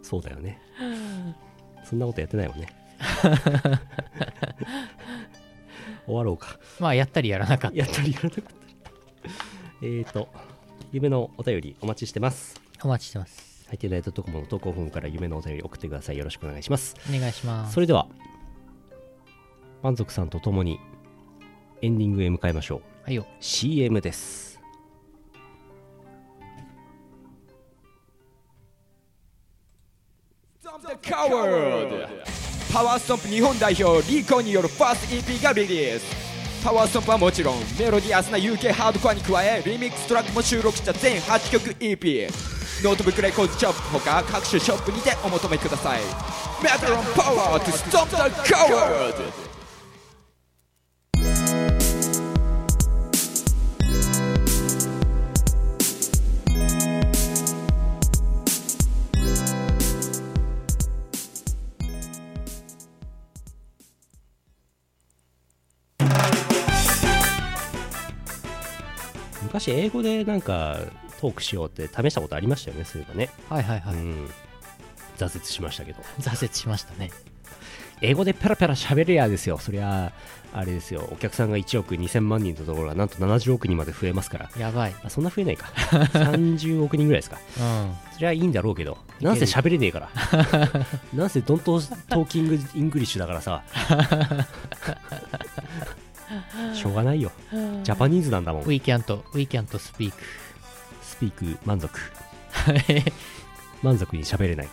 [0.03, 0.61] そうだよね。
[1.83, 2.67] そんなことやってないもんね。
[6.05, 6.59] 終わろうか。
[6.79, 7.77] まあやったりやらなかった。
[7.77, 8.51] やったりやらなかった。
[8.51, 8.55] り
[9.81, 10.29] えーと
[10.91, 12.61] 夢のお便りお待ちしてます。
[12.83, 13.65] お待ちしてます。
[13.67, 16.17] ハイテナイトドコモの投稿フォームから夢のお便り送ってください。
[16.19, 16.95] よろしくお願いします。
[17.09, 17.73] お願いします。
[17.73, 18.07] それでは
[19.81, 20.79] 満足さんと共に
[21.81, 22.81] エンディングへ向かいましょう。
[23.05, 23.25] はいよ。
[23.39, 24.56] CM です
[31.09, 32.07] カワード
[32.73, 36.27] パワーストンプ日本代表リーコによるファースト EP がリリース。
[36.63, 42.29] パワーストンプはもちろんメロディアスな UK ハードコアに加えリミックストラックも収録した全8曲 EP
[42.83, 46.01] ノートブックレコードショップほか各種ショップにてお求めください。
[46.61, 49.46] メタロンパワーとストンプザカワード
[69.57, 70.77] 昔英語でなんか
[71.19, 74.29] トークしようって試したことありましたよねそういえばね、はいはいはい、うん。
[75.17, 75.99] 挫折しましたけど。
[76.21, 77.09] 挫折しましたね。
[78.01, 79.57] 英語でペラペラ喋れやですよ。
[79.57, 80.13] そりゃ
[80.53, 81.09] あれですよ。
[81.11, 84.51] お客さんが1億2000万人のところがなんと70億人まで増えますから。
[84.59, 84.95] やばい。
[85.03, 85.65] あそんな増えないか。
[86.13, 87.39] 30億人ぐらいですか。
[87.59, 87.95] うん。
[88.13, 88.99] それはいいんだろうけど。
[89.19, 90.09] なんせ喋れねえから。
[91.15, 93.63] なんせ don't talking English だからさ
[96.73, 97.31] しょうがないよ。
[97.51, 98.67] Japanese なんだもん。
[98.67, 100.13] We can't, we can't speak.
[101.01, 101.99] スピーク満足。
[103.81, 104.69] 満足に喋れない。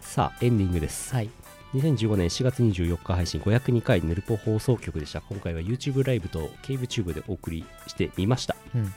[0.00, 1.14] さあエンディングです。
[1.14, 1.30] はい。
[1.74, 5.20] 2015年4月24日配信502回ヌルポ放送局でした。
[5.20, 8.56] 今回は YouTube ライブと KBTube でお送りしてみました。
[8.74, 8.94] うん。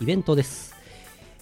[0.00, 0.73] イベントです、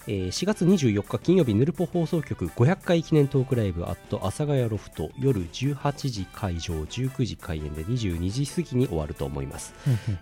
[0.07, 9.73] えー4月24日金曜日ヌルポ放送局500回記念トークライブアット阿佐ヶ谷ロフト夜18時会場19時開演で22時過ぎに終わると思います、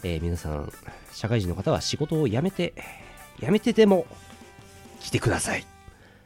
[0.03, 0.71] えー皆さん
[1.11, 2.73] 社会人の方は仕事を辞めて
[3.39, 4.05] 辞めてでも
[5.01, 5.65] 来てください。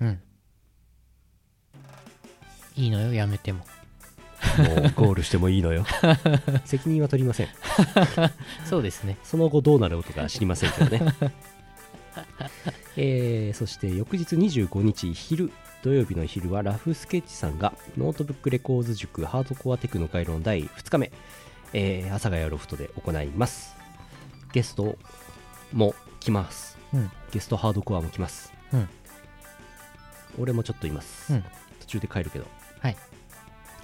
[0.01, 0.19] うん。
[2.75, 3.59] いいのよやめても。
[4.57, 5.85] もうゴールしてもいいのよ。
[6.65, 7.47] 責任は取りません。
[8.65, 9.17] そうですね。
[9.23, 11.15] その後どうなることか知りませんけどね。
[12.97, 15.51] えーそして翌日25日昼
[15.83, 21.11] 土曜日の昼はラフスケッチさんがノートブックレコーズ塾ハードコアテクノ回論第2日目、
[21.73, 23.75] えー、阿佐ヶ谷ロフトで行います。
[24.51, 24.97] ゲスト
[25.73, 27.11] も来ます、うん。
[27.31, 28.89] ゲストハードコアも来ます、うん。
[30.39, 31.43] 俺もちょっといます、うん。
[31.81, 32.45] 途中で帰るけど。
[32.79, 32.97] はい。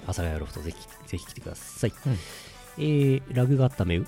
[0.04, 2.12] 阿佐ヶ谷ロフトぜひぜひ来てください、うん。
[2.78, 4.06] えーラグがあっためう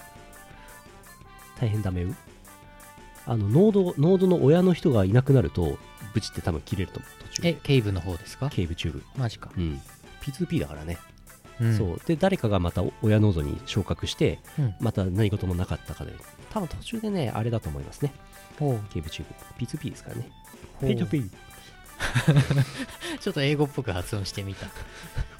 [1.61, 2.17] 大変ダメう
[3.27, 5.79] あのノードノードの親の人がいなくなると
[6.13, 8.51] ブチって多分切れると思う途中えケイブの方ですか？
[8.51, 9.03] ケーブチューブ。
[9.17, 9.51] マジか。
[9.57, 9.81] うん。
[10.23, 10.99] P2P だからね、
[11.61, 11.77] うん。
[11.77, 12.01] そう。
[12.07, 14.75] で誰かがまた親ノードに昇格して、うん。
[14.81, 16.13] また何事もなかったかで
[16.51, 18.13] 多分途中でねあれだと思いますね。
[18.59, 19.27] ケーブチュー
[19.59, 19.65] ブ。
[19.65, 20.29] P2P ですからね。
[20.81, 20.91] ほう。
[20.91, 21.29] P2P
[23.21, 24.67] ちょっと英語っぽく発音してみた。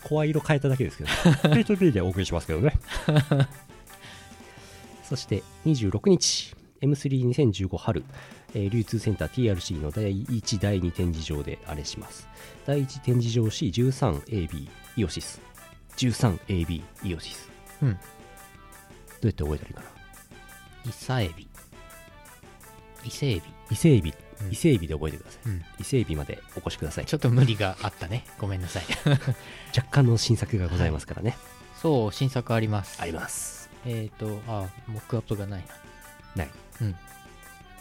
[0.05, 2.73] 声色変えただけですけど P2P でお送りしますけどね。
[5.05, 6.55] そして26日
[6.85, 8.05] M32015 春、
[8.55, 12.29] えー流通センター TRC の第1第2展示場であれします。
[12.67, 15.41] 第1展示場 C13AB イオシス。
[15.97, 17.51] 13AB イオシス。
[17.83, 17.93] うん。
[17.95, 17.99] ど
[19.23, 20.91] うやって覚えたらいいかな？
[20.91, 21.49] イサエビ。
[23.05, 23.43] 伊勢エビ。
[23.71, 24.15] 伊勢エビ。
[24.43, 24.53] うん。
[24.53, 25.65] 伊勢エビで覚えてください、うん。
[25.81, 27.07] 伊勢エビまでお越しください。
[27.07, 28.25] ちょっと無理があったね。
[28.39, 28.85] ごめんなさい。
[29.77, 31.37] 若干の新作がございますからね、
[31.81, 33.01] そう新作あります。
[33.01, 33.71] あります。
[33.87, 35.65] えっ、ー、とあモックアップがない
[36.37, 36.45] な。
[36.45, 36.97] ないうん。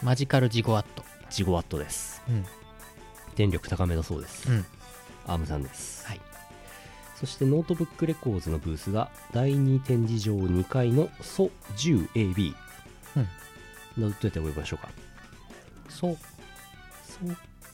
[0.01, 1.03] マジカルジゴワット。
[1.29, 2.21] ジゴワットです。
[2.27, 2.45] うん。
[3.35, 4.65] 電力高めだそうです、うん。
[5.25, 6.05] アームさんです。
[6.05, 6.21] はい。
[7.15, 12.53] そしてノートブックレコーズのブースが第2展示場2階のソ 10AB、
[13.15, 13.27] うん。
[13.97, 14.89] どうやって覚えましょうか？
[15.89, 16.17] そう
[17.03, 17.19] ソ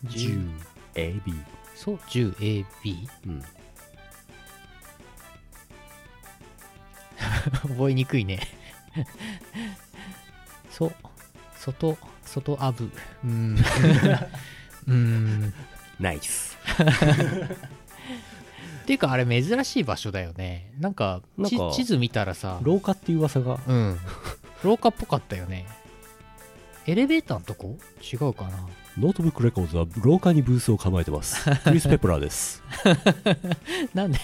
[0.05, 0.49] 10
[0.93, 1.43] 10AB
[1.75, 2.65] そう 10AB
[3.25, 3.41] うん。
[7.51, 8.39] 覚えにくいね。
[10.69, 10.91] そ
[11.59, 12.85] 外外アブ。
[12.85, 13.57] うーん。
[14.87, 15.53] うーん。
[15.99, 16.57] ナイス
[18.83, 20.71] っていうかあれ珍しい場所だよね。
[20.79, 22.59] なんかなんかち地図見たらさ。
[22.63, 23.59] 廊下っていう噂が。
[23.67, 23.99] うん。
[24.63, 25.65] 廊下っぽかったよね
[26.89, 27.77] エレベーターのとこ？
[28.01, 28.51] 違うかな。
[28.97, 31.47] ノートブックレコーズは廊下にブースを構えてます。
[31.63, 32.63] クリス・ペプラーです。
[33.93, 34.19] なんで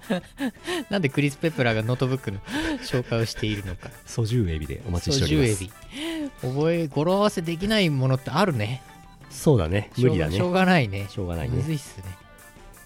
[0.90, 2.38] なんでクリス・ペプラーがノートブックの
[2.82, 3.88] 紹介をしているのか。
[4.04, 5.64] ソ 10AB でお待ちしておそう10ります。
[5.64, 6.30] エビ。
[6.54, 8.82] 覚え語呂合わせできないものってあるね。
[9.30, 9.90] そうだね。
[9.96, 10.36] 無理だね。
[10.36, 11.06] しょうがないね。
[11.08, 11.56] しょうがないね。
[11.56, 12.04] むずいっすね。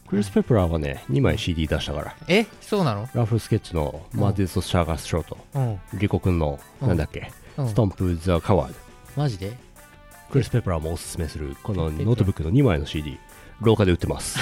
[0.06, 2.14] クリス・ペプラーはね2枚 CD 出したから。
[2.28, 3.08] えそうなの？
[3.12, 5.36] ラフスケッチのマディス・シャーガス・ショート。
[5.54, 7.18] うん、リコ君のうんなんだっけ？
[7.20, 8.72] うんストンプ・ザ・カワー。
[8.72, 8.76] ド
[9.16, 9.56] マジで？
[10.30, 13.18] クリス・ペプラーもおすすめするこのノートブックの2枚の CD
[13.60, 14.38] 廊下で売ってます。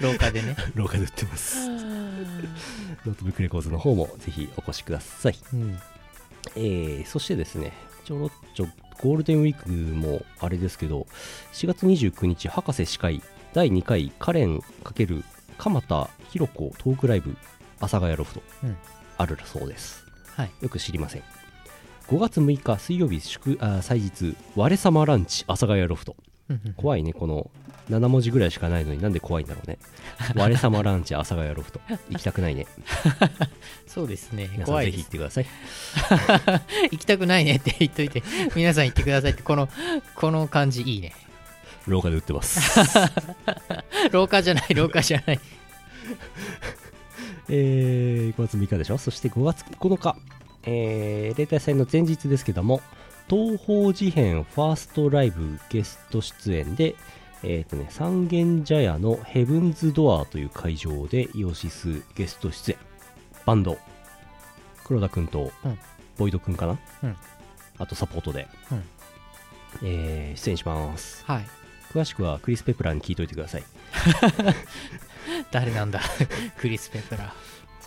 [0.00, 0.54] 廊下でね。
[0.74, 1.68] 廊下で売ってます。
[3.04, 5.38] ノートブックレコーズの方もぜひお越しください。
[5.52, 5.78] うん。
[6.56, 7.72] えー、そしてですね
[8.04, 8.68] ちょろっちょ
[9.00, 11.06] ゴールデンウィークもあれですけど
[11.52, 15.24] 4月29日博士司会第2回カレン×
[15.58, 17.36] 鎌田ひろ子トークライブ
[17.80, 18.76] 阿佐ヶ谷ロフト、うん。
[19.16, 20.04] あるそうです。
[20.36, 20.50] はい。
[20.60, 21.22] よく知りません
[22.08, 26.16] 5月6日水曜日祝あ祭日我様ランチ阿佐ヶ谷ロフト。
[26.78, 27.50] 怖いねこの
[27.90, 29.78] 7文字ぐらいしかないのになんで怖いんだろうね。
[30.34, 31.80] 我様ランチ阿佐ヶ谷ロフト。
[32.10, 32.66] 行きたくないね。
[33.86, 34.48] そうですね。
[34.52, 34.96] 皆さんぜ怖いです。
[34.98, 35.46] ひ行ってください。
[36.92, 38.22] 行きたくないねって言っといて
[38.54, 39.68] 皆さん行ってくださいってこの
[40.14, 41.14] この感じいいね。
[41.86, 42.80] 廊下で売ってます。
[44.12, 45.40] 廊下じゃない廊下じゃない。
[47.50, 48.98] えー、5月6日でしょ？
[48.98, 50.16] そして5月9日、
[50.64, 52.80] えー、例大祭の前日ですけども
[53.28, 56.94] 東方事変ファーストライブゲスト出演で、
[57.42, 62.78] えっ、とね、三軒茶屋のヘブンズドアーという会場でイオシスゲスト出演。
[63.44, 63.78] バンド、
[64.84, 65.78] 黒田くんとうん。
[66.16, 67.16] ボイドくんかな、うん。
[67.78, 68.82] あとサポートで、うん。
[69.82, 71.22] えー出演します。
[71.26, 71.46] はい。
[71.92, 73.64] 詳しくはクリス・ペプラーに聞いといてください。
[75.52, 76.00] 誰なんだ？
[76.58, 77.32] クリス・ペプラー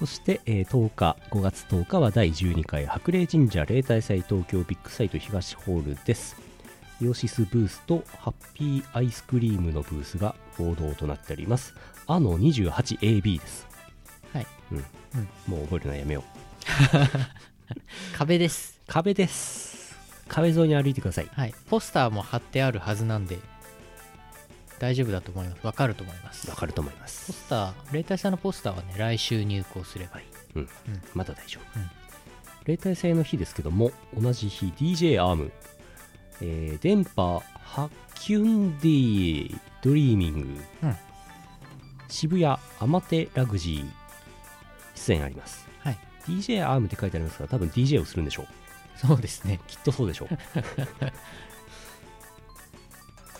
[0.01, 6.41] そして、えー10日、5月10日は第12回白麗神社例大祭東京ビッグサイト東ホールです。
[6.99, 11.75] イオシスブースとハッピーアイスクリームのブースが合同となっております。
[12.07, 13.67] あの 28AB です。
[14.33, 14.77] はい、うん。
[15.45, 16.23] もう覚えるのはやめよう。
[18.17, 19.95] 壁です壁です。
[20.27, 21.29] 壁沿いに歩いてください。
[21.31, 23.37] はいポスターも貼ってあるはずなんで
[24.81, 27.01] 大丈夫だと思いますわかると思いますわかると思います。
[27.03, 30.25] ポスター例大祭のポスターはね来週入稿すればいい
[30.55, 30.69] うん。
[31.13, 31.79] まだ大丈夫。
[31.79, 31.89] うん
[32.65, 35.51] 例大祭の日ですけども、同じ日 DJ アーム、
[36.41, 40.95] えー電波ハキュンディドリーミング、うん
[42.07, 42.45] 渋谷
[42.79, 43.89] amate-raxi
[44.95, 45.67] 出演あります。
[45.79, 48.47] はい DJ アームって書いてありますから、多分 DJ をするんでしょう。
[49.07, 50.27] そうですねきっとそうでしょう。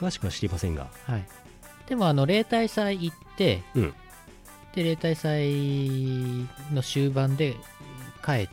[0.02, 1.26] 詳しくは知りませんが、はい。
[1.88, 3.94] でもあの例大祭行って、うん。
[4.74, 7.56] で例大祭の終盤で
[8.26, 8.50] 帰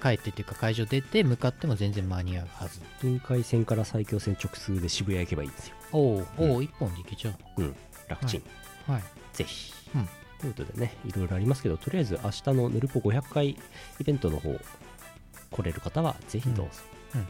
[0.00, 2.80] 帰ってっていうか会場出て向かっても全然間に合うはず。
[3.00, 5.74] 分解線から埼京線直通で渋谷行けばいいんですよ。
[5.92, 6.50] おお、うん。
[6.52, 7.62] おお一本で行けちゃう。
[7.62, 7.76] ん、
[8.06, 8.42] 楽ちん。
[8.88, 9.02] うはい。
[9.32, 9.72] ぜひ。
[9.94, 10.08] うん。
[10.38, 13.56] ということでね、いろいろありますけど、とりあえず明日のヌルポ500回イ
[14.04, 14.56] ベントの方、
[15.50, 16.72] 来れる方はぜひどうぞ。
[17.14, 17.20] うん。
[17.20, 17.28] うん。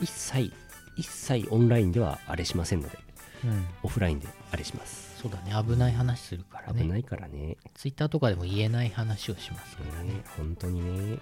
[0.00, 0.52] 一切、
[0.96, 2.98] 一切オンラインではあれしませんので、
[3.44, 5.06] うんオフラインであれします。
[5.20, 7.56] そうだね危ない話するからね危ないからね。
[7.74, 11.18] ツイッターとかでも言えない話をしますからねね本当にね。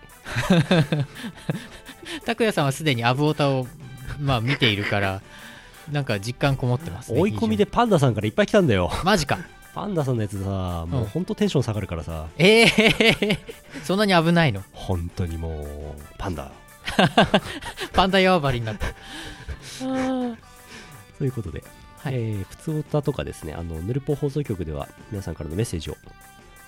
[2.26, 3.66] 拓也さんはすでにアブオタを
[4.20, 5.22] まあ見ているから
[5.90, 8.90] なんか実感こもってますね追い込みでパンダさんからいっぱい来たんだよ。
[9.04, 9.38] マジか
[9.74, 13.38] パンダさんのやつさ、もう本当テンション下がるからさ、ええー、
[13.82, 14.62] そんなに危ないの？
[14.72, 15.66] 本当にもう、
[16.16, 16.52] パンダ。
[17.92, 18.86] パンダヤーバリになった
[21.18, 21.64] ということで、
[21.98, 25.96] はいえー、普通歌とかですね、あの、ヌルポ放送局では皆さんからのメッセージを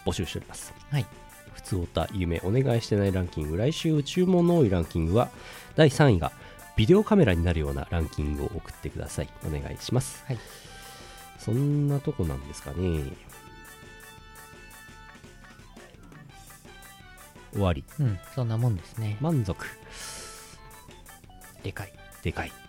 [0.05, 0.73] 募集しております。
[0.91, 1.07] はい
[1.55, 5.31] 普通歌、夢、お願いしてないランキング、来週注文の多いランキングは、
[5.75, 6.31] 第3位が、
[6.77, 9.29] ビデオカメラになるようなランキングを送ってください。
[9.45, 10.23] お願いします。
[10.27, 10.39] はい
[11.39, 13.05] そんなとこなんですかね。
[17.53, 17.85] 終わり。
[18.01, 19.65] うんそんなもんですね満足。
[21.63, 21.93] でかい
[22.23, 22.66] でかい。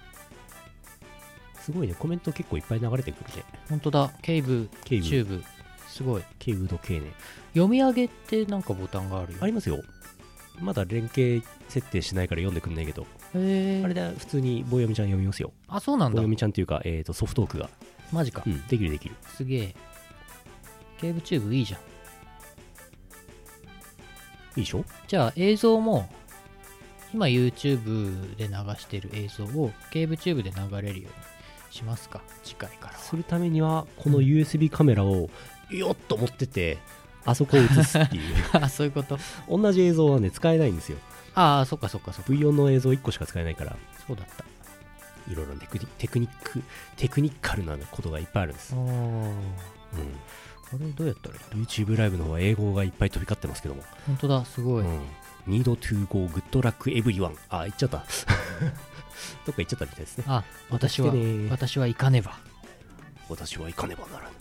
[1.67, 3.43] すごいね、コメント結構いっぱい流れてくるね。
[3.69, 4.13] 本当だ。
[4.21, 5.05] ケイブケイブ。
[5.05, 5.43] チューブ。
[5.85, 6.23] すごい。
[6.39, 7.11] ケイウド系ね。
[7.49, 9.39] 読み上げってなんかボタンがあるよ。
[9.41, 9.83] ありますよ。
[10.61, 15.51] まだ連携設定しないから読んでくんないけど、あれで普通に棒読みちゃん読みますよ。
[15.67, 16.13] あそうなんだ。
[16.13, 17.69] 棒読みちゃんっていうか、えー、とソフトークが。
[18.13, 18.43] マジか。
[18.47, 19.15] うん、できるできる。
[19.35, 19.75] すげえ。
[21.01, 21.79] CaveTube いいじゃん。
[21.81, 21.83] い
[24.55, 24.85] いでしょ？
[25.05, 26.09] じゃあ映像も
[27.13, 31.27] 今 YouTube で流してる映像を CaveTube で流れるように
[31.69, 32.21] しますか？
[32.43, 35.29] 次回からはするためには、この USB カメラを、
[35.69, 36.77] よっと持ってて、
[37.25, 38.23] あそこを映すっていう。
[38.53, 39.17] あそういうこと？
[39.49, 40.97] 同じ映像はね、使えないんですよ。
[41.35, 43.75] ああそっかそっかそっか V4 の映像1個しか使えないから、
[44.07, 44.43] そうだった
[45.31, 46.63] いろいろテクニテクニック、
[46.95, 48.73] テクニカルなことがいっぱいあるんです。
[48.73, 49.33] おーうん。
[50.69, 53.83] これどうやったらいい YouTube ライブの方は英語がいっぱい飛び交ってますけども。
[54.07, 55.01] 本当だすごい、うん。
[55.47, 57.35] Need to go good luck everyone.
[57.49, 58.03] あ、言っちゃった。
[59.45, 60.23] どっか行っちゃったみたいですね。
[60.27, 61.13] あ私は
[61.49, 62.37] 私は行かねば
[63.29, 64.35] 私は行かねばならぬ。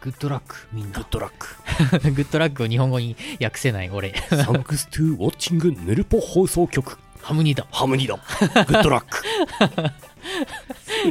[0.00, 1.48] グッドラックみんなグッドラック。
[2.10, 6.98] グッドラックを日本語に訳せない俺 Thanks to watching ヌルポ放送局。
[7.20, 8.16] ハムニだハムニだ。
[8.16, 9.22] グッドラック。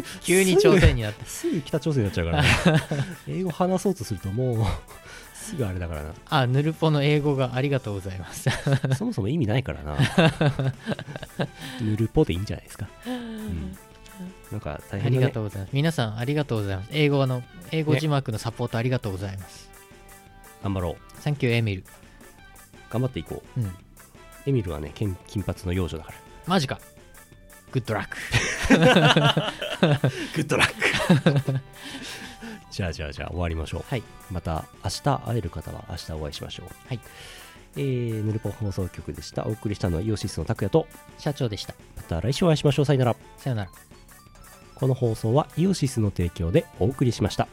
[0.24, 2.50] 急に朝鮮になったすぐ北朝鮮になっちゃうからね。
[3.28, 4.66] 英語話そうとするともう、
[5.42, 6.14] すぐあれだからな。
[6.30, 8.50] あヌルポの英語がありがとうございます
[8.96, 9.98] そもそも意味ないからな。
[11.82, 12.88] ヌルポでいいんじゃないですか。
[13.06, 13.78] うん。
[14.52, 15.18] なんか大あ変だね。
[15.18, 17.42] りがとうございます皆さんありがとうございます英語の
[17.72, 19.70] 英語字幕のサポートありがとうございます、
[20.64, 21.22] 頑張ろう。
[21.22, 21.84] サンキューエミル
[22.90, 23.60] 頑張っていこう。
[23.60, 23.72] うん
[24.48, 26.18] エミルはね、金金髪の幼女だから。
[26.48, 26.80] マジか
[27.72, 28.18] グッドラック
[30.36, 30.68] グッドラッ
[31.54, 31.60] ク。
[32.72, 33.84] じゃあじゃあじゃあ終わりましょう。
[33.88, 36.68] はいまた明日会える方は明日お会いしましょう。
[36.88, 37.00] はい。
[37.78, 39.46] えー、ヌルポ放送局でした。
[39.46, 40.88] お送りしたのはイオシスの拓也と、
[41.18, 42.86] 社長でしたまた来週お会いしましょう。
[42.86, 43.16] さよなら。
[43.38, 43.72] さよなら
[44.76, 47.48] この放送はイオシスの提供でお送りしました。